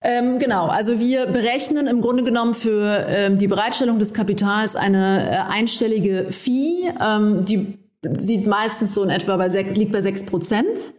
Ähm, 0.00 0.38
genau, 0.38 0.66
also 0.66 1.00
wir 1.00 1.26
berechnen 1.26 1.88
im 1.88 2.00
Grunde 2.00 2.22
genommen 2.22 2.54
für 2.54 3.06
ähm, 3.08 3.36
die 3.36 3.48
Bereitstellung 3.48 3.98
des 3.98 4.14
Kapitals 4.14 4.76
eine 4.76 5.28
äh, 5.28 5.36
einstellige 5.52 6.30
Fee, 6.30 6.92
ähm, 7.00 7.44
die 7.44 7.78
sieht 8.20 8.46
meistens 8.46 8.94
so 8.94 9.02
in 9.02 9.10
etwa 9.10 9.36
bei 9.36 9.48
sechs, 9.48 9.76
liegt 9.76 9.90
bei 9.90 10.02
sechs 10.02 10.24
Prozent. 10.24 10.94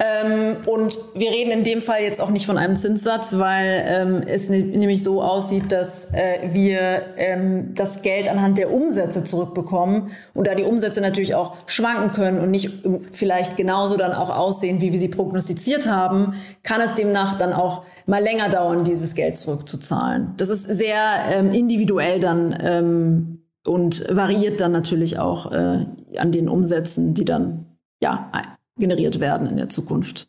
Ähm, 0.00 0.58
und 0.66 0.96
wir 1.14 1.30
reden 1.32 1.50
in 1.50 1.64
dem 1.64 1.82
Fall 1.82 2.02
jetzt 2.02 2.20
auch 2.20 2.30
nicht 2.30 2.46
von 2.46 2.56
einem 2.56 2.76
Zinssatz, 2.76 3.36
weil 3.36 3.84
ähm, 3.84 4.22
es 4.24 4.48
ne, 4.48 4.60
nämlich 4.60 5.02
so 5.02 5.22
aussieht, 5.22 5.72
dass 5.72 6.14
äh, 6.14 6.38
wir 6.50 7.02
ähm, 7.16 7.74
das 7.74 8.02
Geld 8.02 8.28
anhand 8.28 8.58
der 8.58 8.72
Umsätze 8.72 9.24
zurückbekommen 9.24 10.10
und 10.34 10.46
da 10.46 10.54
die 10.54 10.62
Umsätze 10.62 11.00
natürlich 11.00 11.34
auch 11.34 11.56
schwanken 11.66 12.12
können 12.12 12.38
und 12.38 12.52
nicht 12.52 12.84
ähm, 12.84 13.00
vielleicht 13.10 13.56
genauso 13.56 13.96
dann 13.96 14.12
auch 14.12 14.30
aussehen, 14.30 14.80
wie 14.80 14.92
wir 14.92 15.00
sie 15.00 15.08
prognostiziert 15.08 15.88
haben, 15.88 16.34
kann 16.62 16.80
es 16.80 16.94
demnach 16.94 17.36
dann 17.36 17.52
auch 17.52 17.82
mal 18.06 18.22
länger 18.22 18.50
dauern, 18.50 18.84
dieses 18.84 19.16
Geld 19.16 19.36
zurückzuzahlen. 19.36 20.34
Das 20.36 20.48
ist 20.48 20.62
sehr 20.62 21.24
ähm, 21.32 21.52
individuell 21.52 22.20
dann 22.20 22.56
ähm, 22.60 23.42
und 23.66 24.06
variiert 24.14 24.60
dann 24.60 24.70
natürlich 24.70 25.18
auch 25.18 25.50
äh, 25.50 25.86
an 26.16 26.30
den 26.30 26.48
Umsätzen, 26.48 27.14
die 27.14 27.24
dann 27.24 27.66
ja 28.00 28.30
generiert 28.78 29.20
werden 29.20 29.46
in 29.46 29.56
der 29.56 29.68
Zukunft. 29.68 30.28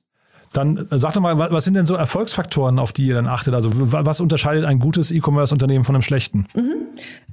Dann 0.53 0.87
sag 0.89 1.13
doch 1.13 1.21
mal, 1.21 1.37
was 1.37 1.63
sind 1.63 1.75
denn 1.75 1.85
so 1.85 1.93
Erfolgsfaktoren, 1.93 2.79
auf 2.79 2.91
die 2.91 3.05
ihr 3.05 3.13
dann 3.13 3.27
achtet? 3.27 3.53
Also 3.53 3.69
was 3.73 4.19
unterscheidet 4.19 4.65
ein 4.65 4.79
gutes 4.79 5.11
E-Commerce-Unternehmen 5.11 5.85
von 5.85 5.95
einem 5.95 6.01
schlechten? 6.01 6.47
Mhm. 6.55 6.73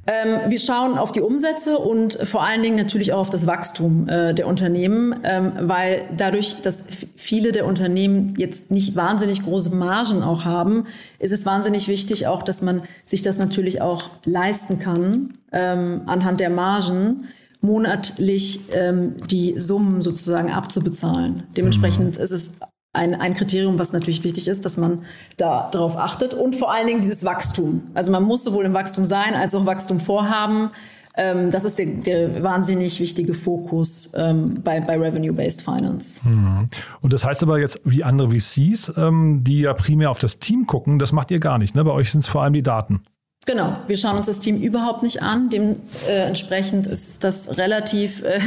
Ähm, 0.06 0.50
wir 0.50 0.58
schauen 0.58 0.98
auf 0.98 1.12
die 1.12 1.20
Umsätze 1.20 1.78
und 1.78 2.14
vor 2.14 2.44
allen 2.44 2.62
Dingen 2.62 2.76
natürlich 2.76 3.12
auch 3.12 3.20
auf 3.20 3.30
das 3.30 3.46
Wachstum 3.46 4.08
äh, 4.08 4.34
der 4.34 4.46
Unternehmen, 4.46 5.16
ähm, 5.24 5.52
weil 5.62 6.02
dadurch, 6.16 6.62
dass 6.62 6.84
viele 7.16 7.50
der 7.50 7.66
Unternehmen 7.66 8.34
jetzt 8.36 8.70
nicht 8.70 8.94
wahnsinnig 8.94 9.42
große 9.42 9.74
Margen 9.74 10.22
auch 10.22 10.44
haben, 10.44 10.86
ist 11.18 11.32
es 11.32 11.44
wahnsinnig 11.44 11.88
wichtig 11.88 12.28
auch, 12.28 12.42
dass 12.42 12.62
man 12.62 12.82
sich 13.04 13.22
das 13.22 13.38
natürlich 13.38 13.80
auch 13.80 14.10
leisten 14.24 14.78
kann 14.78 15.32
ähm, 15.52 16.02
anhand 16.06 16.38
der 16.38 16.50
Margen 16.50 17.24
monatlich 17.60 18.60
ähm, 18.72 19.16
die 19.30 19.58
Summen 19.58 20.00
sozusagen 20.00 20.50
abzubezahlen. 20.50 21.44
Dementsprechend 21.56 22.16
mhm. 22.16 22.22
ist 22.22 22.30
es 22.32 22.52
ein, 22.92 23.14
ein 23.14 23.34
Kriterium, 23.34 23.78
was 23.78 23.92
natürlich 23.92 24.24
wichtig 24.24 24.48
ist, 24.48 24.64
dass 24.64 24.76
man 24.76 25.00
da 25.36 25.68
darauf 25.70 25.96
achtet. 25.96 26.34
Und 26.34 26.56
vor 26.56 26.72
allen 26.72 26.86
Dingen 26.86 27.00
dieses 27.00 27.24
Wachstum. 27.24 27.82
Also 27.94 28.10
man 28.10 28.22
muss 28.24 28.42
sowohl 28.44 28.64
im 28.64 28.74
Wachstum 28.74 29.04
sein 29.04 29.34
als 29.34 29.54
auch 29.54 29.66
Wachstum 29.66 30.00
vorhaben. 30.00 30.70
Ähm, 31.16 31.50
das 31.50 31.64
ist 31.64 31.78
der, 31.78 31.86
der, 31.86 32.42
wahnsinnig 32.42 33.00
wichtige 33.00 33.32
Fokus 33.32 34.12
ähm, 34.16 34.54
bei, 34.62 34.80
bei 34.80 34.98
Revenue-Based 34.98 35.62
Finance. 35.62 36.26
Mhm. 36.28 36.68
Und 37.00 37.12
das 37.12 37.24
heißt 37.24 37.42
aber 37.42 37.58
jetzt, 37.58 37.80
wie 37.84 38.04
andere 38.04 38.30
VCs, 38.30 38.92
ähm, 38.96 39.42
die 39.42 39.60
ja 39.60 39.72
primär 39.72 40.10
auf 40.10 40.18
das 40.18 40.38
Team 40.38 40.66
gucken, 40.66 40.98
das 40.98 41.12
macht 41.12 41.30
ihr 41.30 41.40
gar 41.40 41.58
nicht. 41.58 41.74
Ne? 41.74 41.84
Bei 41.84 41.92
euch 41.92 42.10
sind 42.10 42.20
es 42.20 42.28
vor 42.28 42.42
allem 42.42 42.52
die 42.52 42.62
Daten. 42.62 43.02
Genau, 43.46 43.74
wir 43.86 43.96
schauen 43.96 44.16
uns 44.16 44.26
das 44.26 44.40
Team 44.40 44.56
überhaupt 44.60 45.04
nicht 45.04 45.22
an. 45.22 45.50
Dementsprechend 45.50 46.88
äh, 46.88 46.92
ist 46.92 47.22
das 47.22 47.56
relativ 47.56 48.24
äh, 48.24 48.40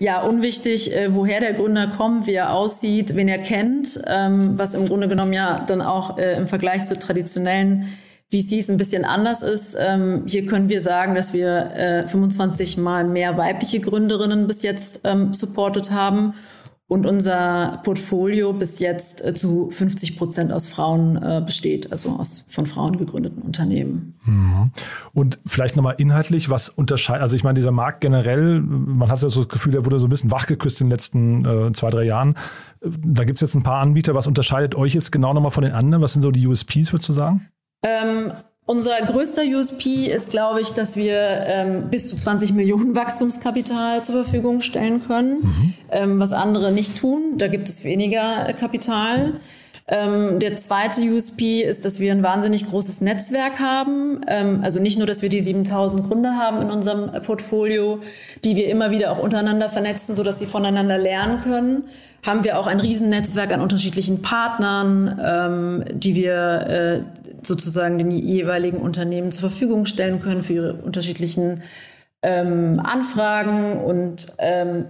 ja 0.00 0.22
unwichtig, 0.22 0.94
äh, 0.94 1.14
woher 1.14 1.38
der 1.38 1.52
Gründer 1.52 1.86
kommt, 1.86 2.26
wie 2.26 2.34
er 2.34 2.52
aussieht, 2.52 3.14
wen 3.14 3.28
er 3.28 3.38
kennt, 3.38 4.00
ähm, 4.08 4.58
was 4.58 4.74
im 4.74 4.86
Grunde 4.86 5.06
genommen 5.06 5.32
ja 5.32 5.60
dann 5.60 5.80
auch 5.80 6.18
äh, 6.18 6.36
im 6.36 6.48
Vergleich 6.48 6.84
zu 6.84 6.98
traditionellen 6.98 7.86
VCs 8.32 8.70
ein 8.70 8.76
bisschen 8.76 9.04
anders 9.04 9.42
ist. 9.42 9.76
Ähm, 9.78 10.24
hier 10.26 10.46
können 10.46 10.68
wir 10.68 10.80
sagen, 10.80 11.14
dass 11.14 11.32
wir 11.32 11.70
äh, 11.76 12.08
25 12.08 12.76
mal 12.76 13.04
mehr 13.04 13.38
weibliche 13.38 13.78
Gründerinnen 13.78 14.48
bis 14.48 14.62
jetzt 14.62 15.02
ähm, 15.04 15.32
supportet 15.34 15.92
haben 15.92 16.34
und 16.86 17.06
unser 17.06 17.80
Portfolio 17.82 18.52
bis 18.52 18.78
jetzt 18.78 19.24
äh, 19.24 19.32
zu 19.32 19.70
50 19.70 20.18
Prozent 20.18 20.52
aus 20.52 20.68
Frauen 20.68 21.16
äh, 21.16 21.42
besteht, 21.44 21.90
also 21.90 22.10
aus 22.10 22.44
von 22.48 22.66
Frauen 22.66 22.98
gegründeten 22.98 23.42
Unternehmen. 23.42 24.18
Mhm. 24.24 24.70
Und 25.14 25.40
vielleicht 25.46 25.76
nochmal 25.76 25.94
inhaltlich, 25.96 26.50
was 26.50 26.68
unterscheidet, 26.68 27.22
also 27.22 27.36
ich 27.36 27.44
meine, 27.44 27.54
dieser 27.54 27.70
Markt 27.70 28.02
generell, 28.02 28.60
man 28.60 29.10
hat 29.10 29.22
ja 29.22 29.30
so 29.30 29.40
das 29.40 29.48
Gefühl, 29.48 29.72
der 29.72 29.86
wurde 29.86 29.98
so 29.98 30.06
ein 30.06 30.10
bisschen 30.10 30.30
wachgeküsst 30.30 30.80
in 30.82 30.88
den 30.88 30.90
letzten 30.90 31.44
äh, 31.44 31.72
zwei, 31.72 31.88
drei 31.88 32.04
Jahren. 32.04 32.34
Da 32.80 33.24
gibt 33.24 33.38
es 33.38 33.40
jetzt 33.40 33.54
ein 33.54 33.62
paar 33.62 33.80
Anbieter. 33.80 34.14
Was 34.14 34.26
unterscheidet 34.26 34.74
euch 34.74 34.94
jetzt 34.94 35.10
genau 35.10 35.32
nochmal 35.32 35.52
von 35.52 35.64
den 35.64 35.72
anderen? 35.72 36.02
Was 36.02 36.12
sind 36.12 36.22
so 36.22 36.30
die 36.30 36.46
USPs, 36.46 36.92
würdest 36.92 37.08
du 37.08 37.14
sagen? 37.14 37.48
Ähm, 37.82 38.30
unser 38.66 38.96
größter 39.02 39.42
USP 39.42 40.06
ist, 40.06 40.30
glaube 40.30 40.60
ich, 40.60 40.72
dass 40.72 40.96
wir 40.96 41.44
ähm, 41.46 41.90
bis 41.90 42.10
zu 42.10 42.16
20 42.16 42.54
Millionen 42.54 42.94
Wachstumskapital 42.94 44.02
zur 44.02 44.24
Verfügung 44.24 44.60
stellen 44.60 45.02
können, 45.06 45.40
mhm. 45.42 45.74
ähm, 45.90 46.20
was 46.20 46.32
andere 46.32 46.72
nicht 46.72 46.98
tun. 46.98 47.34
Da 47.36 47.48
gibt 47.48 47.68
es 47.68 47.84
weniger 47.84 48.48
äh, 48.48 48.52
Kapital. 48.52 49.40
Ähm, 49.86 50.38
der 50.38 50.56
zweite 50.56 51.02
USP 51.02 51.62
ist, 51.62 51.84
dass 51.84 52.00
wir 52.00 52.10
ein 52.10 52.22
wahnsinnig 52.22 52.66
großes 52.70 53.02
Netzwerk 53.02 53.58
haben. 53.58 54.22
Ähm, 54.26 54.60
also 54.62 54.80
nicht 54.80 54.96
nur, 54.96 55.06
dass 55.06 55.20
wir 55.20 55.28
die 55.28 55.40
7000 55.40 56.08
Gründer 56.08 56.36
haben 56.36 56.62
in 56.62 56.70
unserem 56.70 57.22
Portfolio, 57.22 58.00
die 58.44 58.56
wir 58.56 58.68
immer 58.68 58.90
wieder 58.90 59.12
auch 59.12 59.18
untereinander 59.18 59.68
vernetzen, 59.68 60.14
so 60.14 60.22
dass 60.22 60.38
sie 60.38 60.46
voneinander 60.46 60.96
lernen 60.96 61.42
können, 61.42 61.84
haben 62.24 62.44
wir 62.44 62.58
auch 62.58 62.66
ein 62.66 62.80
Riesennetzwerk 62.80 63.52
an 63.52 63.60
unterschiedlichen 63.60 64.22
Partnern, 64.22 65.20
ähm, 65.22 65.84
die 65.92 66.14
wir 66.14 66.66
äh, 66.66 67.02
sozusagen 67.42 67.98
den 67.98 68.10
jeweiligen 68.10 68.78
Unternehmen 68.78 69.32
zur 69.32 69.50
Verfügung 69.50 69.84
stellen 69.84 70.20
können 70.20 70.42
für 70.42 70.54
ihre 70.54 70.72
unterschiedlichen 70.72 71.62
ähm, 72.22 72.80
Anfragen 72.82 73.78
und 73.80 74.28
ähm, 74.38 74.86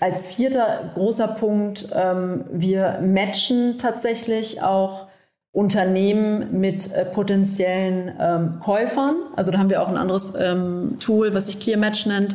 als 0.00 0.28
vierter 0.28 0.90
großer 0.94 1.28
Punkt, 1.28 1.88
ähm, 1.94 2.44
wir 2.50 3.00
matchen 3.02 3.78
tatsächlich 3.78 4.62
auch 4.62 5.06
Unternehmen 5.52 6.60
mit 6.60 6.94
äh, 6.94 7.04
potenziellen 7.04 8.12
ähm, 8.18 8.58
Käufern. 8.60 9.16
Also 9.36 9.50
da 9.50 9.58
haben 9.58 9.68
wir 9.68 9.82
auch 9.82 9.88
ein 9.88 9.98
anderes 9.98 10.32
ähm, 10.38 10.96
Tool, 10.98 11.34
was 11.34 11.46
sich 11.46 11.60
ClearMatch 11.60 12.06
nennt, 12.06 12.34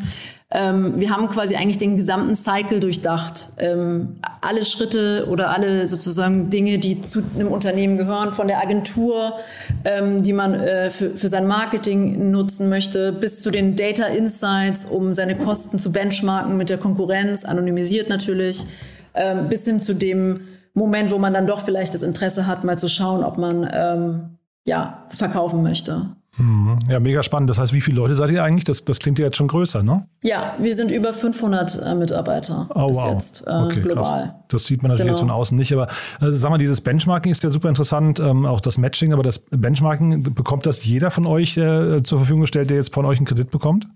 ähm, 0.49 0.93
wir 0.95 1.09
haben 1.09 1.27
quasi 1.27 1.57
eigentlich 1.57 1.77
den 1.77 1.97
gesamten 1.97 2.33
Cycle 2.33 2.79
durchdacht. 2.79 3.49
Ähm, 3.57 4.15
alle 4.39 4.63
Schritte 4.63 5.27
oder 5.29 5.49
alle 5.49 5.87
sozusagen 5.87 6.49
Dinge, 6.49 6.77
die 6.77 7.01
zu 7.01 7.21
einem 7.35 7.49
Unternehmen 7.49 7.97
gehören, 7.97 8.31
von 8.31 8.47
der 8.47 8.61
Agentur, 8.61 9.33
ähm, 9.83 10.23
die 10.23 10.31
man 10.31 10.53
äh, 10.53 10.89
für, 10.89 11.17
für 11.17 11.27
sein 11.27 11.47
Marketing 11.47 12.31
nutzen 12.31 12.69
möchte, 12.69 13.11
bis 13.11 13.41
zu 13.41 13.51
den 13.51 13.75
Data 13.75 14.05
Insights, 14.05 14.85
um 14.85 15.11
seine 15.11 15.37
Kosten 15.37 15.79
zu 15.79 15.91
benchmarken 15.91 16.55
mit 16.55 16.69
der 16.69 16.77
Konkurrenz, 16.77 17.43
anonymisiert 17.43 18.07
natürlich, 18.07 18.65
ähm, 19.15 19.49
bis 19.49 19.65
hin 19.65 19.81
zu 19.81 19.93
dem 19.93 20.39
Moment, 20.77 21.11
wo 21.11 21.17
man 21.17 21.33
dann 21.33 21.47
doch 21.47 21.59
vielleicht 21.59 21.93
das 21.93 22.03
Interesse 22.03 22.45
hat, 22.45 22.63
mal 22.63 22.77
zu 22.77 22.87
schauen, 22.87 23.23
ob 23.23 23.37
man 23.37 23.67
ähm, 23.71 24.37
ja 24.65 25.05
verkaufen 25.09 25.63
möchte. 25.63 26.09
Mhm. 26.37 26.77
Ja, 26.87 26.99
mega 26.99 27.23
spannend. 27.23 27.49
Das 27.49 27.57
heißt, 27.57 27.73
wie 27.73 27.81
viele 27.81 27.97
Leute 27.97 28.13
seid 28.13 28.29
ihr 28.29 28.43
eigentlich? 28.43 28.63
Das, 28.63 28.85
das 28.85 28.99
klingt 28.99 29.17
ja 29.17 29.25
jetzt 29.25 29.37
schon 29.37 29.47
größer, 29.47 29.81
ne? 29.81 30.05
Ja, 30.23 30.53
wir 30.59 30.75
sind 30.75 30.91
über 30.91 31.13
500 31.13 31.81
äh, 31.81 31.95
Mitarbeiter 31.95 32.69
oh, 32.75 32.87
bis 32.87 32.97
wow. 32.97 33.13
jetzt 33.13 33.47
äh, 33.47 33.49
okay, 33.49 33.81
global. 33.81 34.03
Krass. 34.03 34.33
Das 34.49 34.65
sieht 34.65 34.83
man 34.83 34.91
natürlich 34.91 35.07
genau. 35.07 35.17
jetzt 35.17 35.21
von 35.21 35.31
außen 35.31 35.57
nicht, 35.57 35.73
aber 35.73 35.87
äh, 36.21 36.31
sag 36.31 36.51
mal, 36.51 36.59
dieses 36.59 36.81
Benchmarking 36.81 37.31
ist 37.31 37.43
ja 37.43 37.49
super 37.49 37.69
interessant, 37.69 38.19
ähm, 38.19 38.45
auch 38.45 38.61
das 38.61 38.77
Matching, 38.77 39.13
aber 39.13 39.23
das 39.23 39.39
Benchmarking, 39.39 40.21
bekommt 40.35 40.67
das 40.67 40.85
jeder 40.85 41.09
von 41.09 41.25
euch 41.25 41.57
äh, 41.57 42.03
zur 42.03 42.19
Verfügung 42.19 42.41
gestellt, 42.41 42.69
der 42.69 42.77
jetzt 42.77 42.93
von 42.93 43.05
euch 43.05 43.17
einen 43.17 43.25
Kredit 43.25 43.49
bekommt? 43.49 43.87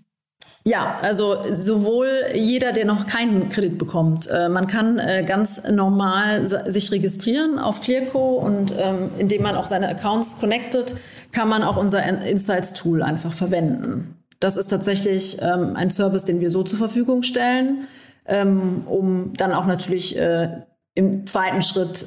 Ja, 0.64 0.96
also 1.02 1.38
sowohl 1.50 2.08
jeder, 2.34 2.72
der 2.72 2.84
noch 2.84 3.06
keinen 3.06 3.48
Kredit 3.48 3.78
bekommt. 3.78 4.28
Äh, 4.30 4.48
man 4.48 4.68
kann 4.68 4.98
äh, 4.98 5.24
ganz 5.26 5.62
normal 5.68 6.46
sich 6.46 6.92
registrieren 6.92 7.58
auf 7.58 7.80
Clearco 7.80 8.36
und 8.36 8.72
ähm, 8.78 9.10
indem 9.18 9.42
man 9.42 9.56
auch 9.56 9.64
seine 9.64 9.88
Accounts 9.88 10.38
connected, 10.38 10.94
kann 11.32 11.48
man 11.48 11.64
auch 11.64 11.76
unser 11.76 12.04
Insights-Tool 12.04 13.02
einfach 13.02 13.32
verwenden. 13.32 14.16
Das 14.38 14.56
ist 14.56 14.68
tatsächlich 14.68 15.38
ähm, 15.40 15.74
ein 15.74 15.90
Service, 15.90 16.24
den 16.24 16.40
wir 16.40 16.50
so 16.50 16.62
zur 16.62 16.78
Verfügung 16.78 17.22
stellen, 17.22 17.88
ähm, 18.26 18.82
um 18.86 19.32
dann 19.32 19.52
auch 19.52 19.66
natürlich 19.66 20.16
äh, 20.16 20.62
im 20.94 21.26
zweiten 21.26 21.62
Schritt 21.62 22.06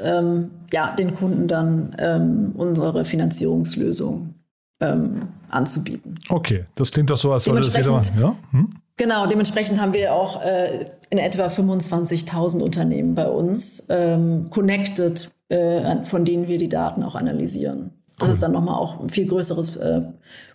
ja, 0.71 0.95
den 0.95 1.15
Kunden 1.15 1.48
dann 1.48 2.54
unsere 2.56 3.04
Finanzierungslösung 3.04 4.35
ähm, 4.80 5.30
anzubieten. 5.50 6.16
Okay, 6.30 6.66
das 6.76 6.92
klingt 6.92 7.10
doch 7.10 7.18
so, 7.18 7.32
als 7.32 7.46
soll 7.46 7.56
das 7.56 7.76
jeder 7.76 8.02
ja? 8.20 8.36
Hm? 8.52 8.70
Genau, 8.98 9.28
dementsprechend 9.28 9.82
haben 9.82 9.94
wir 9.94 10.14
auch 10.14 10.42
äh, 10.42 10.86
in 11.10 11.18
etwa 11.18 11.48
25.000 11.48 12.62
Unternehmen 12.62 13.14
bei 13.14 13.28
uns 13.28 13.88
ähm, 13.90 14.50
connected, 14.50 15.32
äh, 15.50 16.04
von 16.06 16.24
denen 16.24 16.48
wir 16.48 16.58
die 16.58 16.70
Daten 16.70 17.04
auch 17.04 17.16
analysieren. 17.16 17.92
Das 18.18 18.30
ist 18.30 18.42
dann 18.42 18.54
nochmal 18.54 18.80
auch 18.80 19.02
ein 19.02 19.10
viel 19.10 19.28
größeres 19.28 19.76
äh, 19.76 20.02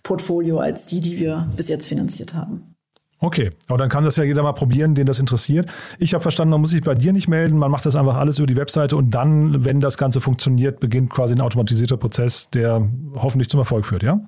Portfolio 0.01 0.57
als 0.57 0.87
die, 0.87 0.99
die 0.99 1.19
wir 1.19 1.47
bis 1.55 1.69
jetzt 1.69 1.87
finanziert 1.87 2.33
haben. 2.33 2.70
Okay, 3.23 3.51
aber 3.67 3.77
dann 3.77 3.87
kann 3.87 4.03
das 4.03 4.15
ja 4.17 4.23
jeder 4.23 4.41
mal 4.41 4.53
probieren, 4.53 4.95
den 4.95 5.05
das 5.05 5.19
interessiert. 5.19 5.69
Ich 5.99 6.15
habe 6.15 6.23
verstanden, 6.23 6.51
man 6.51 6.61
muss 6.61 6.71
sich 6.71 6.81
bei 6.81 6.95
dir 6.95 7.13
nicht 7.13 7.27
melden, 7.27 7.55
man 7.57 7.69
macht 7.69 7.85
das 7.85 7.95
einfach 7.95 8.17
alles 8.17 8.39
über 8.39 8.47
die 8.47 8.55
Webseite 8.55 8.95
und 8.97 9.11
dann, 9.11 9.63
wenn 9.63 9.79
das 9.79 9.99
Ganze 9.99 10.21
funktioniert, 10.21 10.79
beginnt 10.79 11.11
quasi 11.11 11.35
ein 11.35 11.41
automatisierter 11.41 11.97
Prozess, 11.97 12.49
der 12.49 12.89
hoffentlich 13.15 13.47
zum 13.47 13.59
Erfolg 13.59 13.85
führt, 13.85 14.01
ja? 14.01 14.21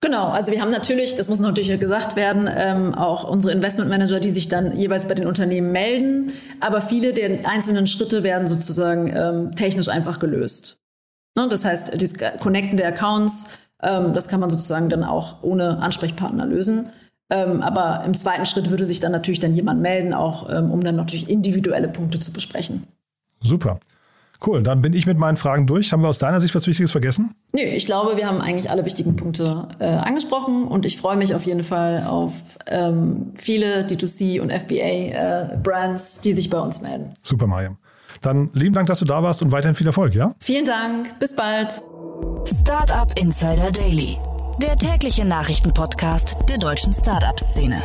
Genau, 0.00 0.28
also 0.28 0.52
wir 0.52 0.62
haben 0.62 0.70
natürlich, 0.70 1.16
das 1.16 1.28
muss 1.28 1.38
natürlich 1.40 1.78
gesagt 1.78 2.16
werden, 2.16 2.48
ähm, 2.50 2.94
auch 2.94 3.24
unsere 3.24 3.52
Investmentmanager, 3.52 4.18
die 4.18 4.30
sich 4.30 4.48
dann 4.48 4.74
jeweils 4.74 5.06
bei 5.06 5.14
den 5.14 5.26
Unternehmen 5.26 5.70
melden, 5.70 6.32
aber 6.60 6.80
viele 6.80 7.12
der 7.12 7.46
einzelnen 7.46 7.86
Schritte 7.86 8.22
werden 8.22 8.46
sozusagen 8.46 9.12
ähm, 9.14 9.54
technisch 9.54 9.88
einfach 9.88 10.18
gelöst. 10.18 10.80
Ne? 11.36 11.46
Das 11.50 11.66
heißt, 11.66 12.00
das 12.00 12.14
Connecten 12.40 12.78
der 12.78 12.88
Accounts, 12.88 13.50
ähm, 13.82 14.14
das 14.14 14.28
kann 14.28 14.40
man 14.40 14.48
sozusagen 14.48 14.88
dann 14.88 15.04
auch 15.04 15.42
ohne 15.42 15.82
Ansprechpartner 15.82 16.46
lösen. 16.46 16.88
Ähm, 17.30 17.62
aber 17.62 18.04
im 18.04 18.14
zweiten 18.14 18.46
Schritt 18.46 18.70
würde 18.70 18.84
sich 18.84 19.00
dann 19.00 19.12
natürlich 19.12 19.40
dann 19.40 19.54
jemand 19.54 19.80
melden, 19.80 20.14
auch 20.14 20.48
ähm, 20.50 20.70
um 20.70 20.82
dann 20.82 20.96
natürlich 20.96 21.28
individuelle 21.28 21.88
Punkte 21.88 22.18
zu 22.18 22.32
besprechen. 22.32 22.84
Super. 23.40 23.78
Cool, 24.44 24.62
dann 24.62 24.80
bin 24.80 24.94
ich 24.94 25.06
mit 25.06 25.18
meinen 25.18 25.36
Fragen 25.36 25.66
durch. 25.66 25.92
Haben 25.92 26.02
wir 26.02 26.08
aus 26.08 26.18
deiner 26.18 26.40
Sicht 26.40 26.54
was 26.54 26.66
Wichtiges 26.66 26.92
vergessen? 26.92 27.34
Nö, 27.52 27.60
ich 27.60 27.84
glaube, 27.84 28.16
wir 28.16 28.26
haben 28.26 28.40
eigentlich 28.40 28.70
alle 28.70 28.86
wichtigen 28.86 29.14
Punkte 29.14 29.68
äh, 29.78 29.84
angesprochen 29.84 30.66
und 30.66 30.86
ich 30.86 30.96
freue 30.96 31.16
mich 31.16 31.34
auf 31.34 31.44
jeden 31.44 31.62
Fall 31.62 32.04
auf 32.08 32.32
ähm, 32.66 33.32
viele 33.34 33.86
D2C 33.86 34.40
und 34.40 34.50
FBA-Brands, 34.50 36.18
äh, 36.18 36.22
die 36.22 36.32
sich 36.32 36.48
bei 36.48 36.58
uns 36.58 36.80
melden. 36.80 37.12
Super, 37.20 37.46
Mariam. 37.46 37.76
Dann 38.22 38.50
lieben 38.54 38.74
Dank, 38.74 38.86
dass 38.86 39.00
du 39.00 39.04
da 39.04 39.22
warst 39.22 39.42
und 39.42 39.52
weiterhin 39.52 39.74
viel 39.74 39.86
Erfolg, 39.86 40.14
ja? 40.14 40.34
Vielen 40.40 40.64
Dank, 40.64 41.18
bis 41.18 41.36
bald. 41.36 41.82
Startup 42.46 43.12
Insider 43.18 43.70
Daily, 43.70 44.18
der 44.58 44.76
tägliche 44.76 45.24
Nachrichtenpodcast 45.24 46.36
der 46.48 46.58
deutschen 46.58 46.94
Startup-Szene. 46.94 47.82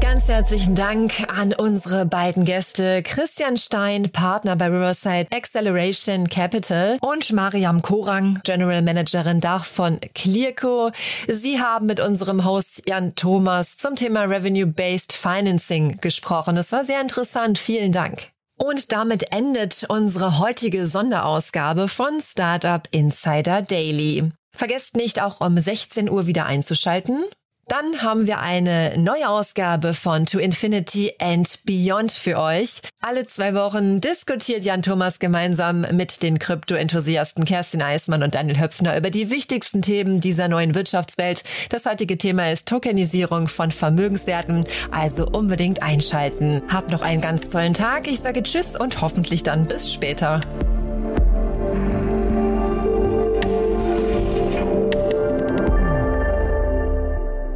Ganz 0.00 0.28
herzlichen 0.28 0.74
Dank 0.74 1.24
an 1.28 1.54
unsere 1.54 2.06
beiden 2.06 2.44
Gäste 2.44 3.02
Christian 3.02 3.56
Stein, 3.56 4.10
Partner 4.10 4.54
bei 4.54 4.66
Riverside 4.66 5.26
Acceleration 5.32 6.28
Capital 6.28 6.98
und 7.00 7.32
Mariam 7.32 7.82
Korang, 7.82 8.40
General 8.44 8.82
Managerin 8.82 9.40
Dach 9.40 9.64
von 9.64 9.98
Clearco. 10.14 10.92
Sie 11.26 11.60
haben 11.60 11.86
mit 11.86 12.00
unserem 12.00 12.44
Host 12.44 12.82
Jan 12.86 13.14
Thomas 13.16 13.76
zum 13.76 13.96
Thema 13.96 14.24
Revenue-Based 14.24 15.12
Financing 15.12 15.98
gesprochen. 16.00 16.56
Es 16.56 16.70
war 16.70 16.84
sehr 16.84 17.00
interessant. 17.00 17.58
Vielen 17.58 17.92
Dank. 17.92 18.33
Und 18.56 18.92
damit 18.92 19.32
endet 19.32 19.84
unsere 19.88 20.38
heutige 20.38 20.86
Sonderausgabe 20.86 21.88
von 21.88 22.20
Startup 22.20 22.86
Insider 22.92 23.62
Daily. 23.62 24.30
Vergesst 24.54 24.96
nicht 24.96 25.20
auch 25.20 25.40
um 25.40 25.58
16 25.58 26.08
Uhr 26.08 26.26
wieder 26.26 26.46
einzuschalten. 26.46 27.24
Dann 27.68 28.02
haben 28.02 28.26
wir 28.26 28.40
eine 28.40 28.98
neue 28.98 29.28
Ausgabe 29.28 29.94
von 29.94 30.26
To 30.26 30.38
Infinity 30.38 31.14
and 31.18 31.60
Beyond 31.64 32.12
für 32.12 32.38
euch. 32.38 32.80
Alle 33.00 33.26
zwei 33.26 33.54
Wochen 33.54 34.02
diskutiert 34.02 34.62
Jan 34.64 34.82
Thomas 34.82 35.18
gemeinsam 35.18 35.86
mit 35.92 36.22
den 36.22 36.38
Krypto-Enthusiasten 36.38 37.44
Kerstin 37.46 37.80
Eismann 37.80 38.22
und 38.22 38.34
Daniel 38.34 38.60
Höpfner 38.60 38.98
über 38.98 39.10
die 39.10 39.30
wichtigsten 39.30 39.80
Themen 39.80 40.20
dieser 40.20 40.48
neuen 40.48 40.74
Wirtschaftswelt. 40.74 41.42
Das 41.70 41.86
heutige 41.86 42.18
Thema 42.18 42.52
ist 42.52 42.68
Tokenisierung 42.68 43.48
von 43.48 43.70
Vermögenswerten, 43.70 44.66
also 44.90 45.26
unbedingt 45.26 45.82
einschalten. 45.82 46.62
Habt 46.68 46.90
noch 46.90 47.02
einen 47.02 47.22
ganz 47.22 47.48
tollen 47.48 47.74
Tag. 47.74 48.08
Ich 48.08 48.20
sage 48.20 48.42
Tschüss 48.42 48.78
und 48.78 49.00
hoffentlich 49.00 49.42
dann 49.42 49.66
bis 49.66 49.90
später. 49.90 50.40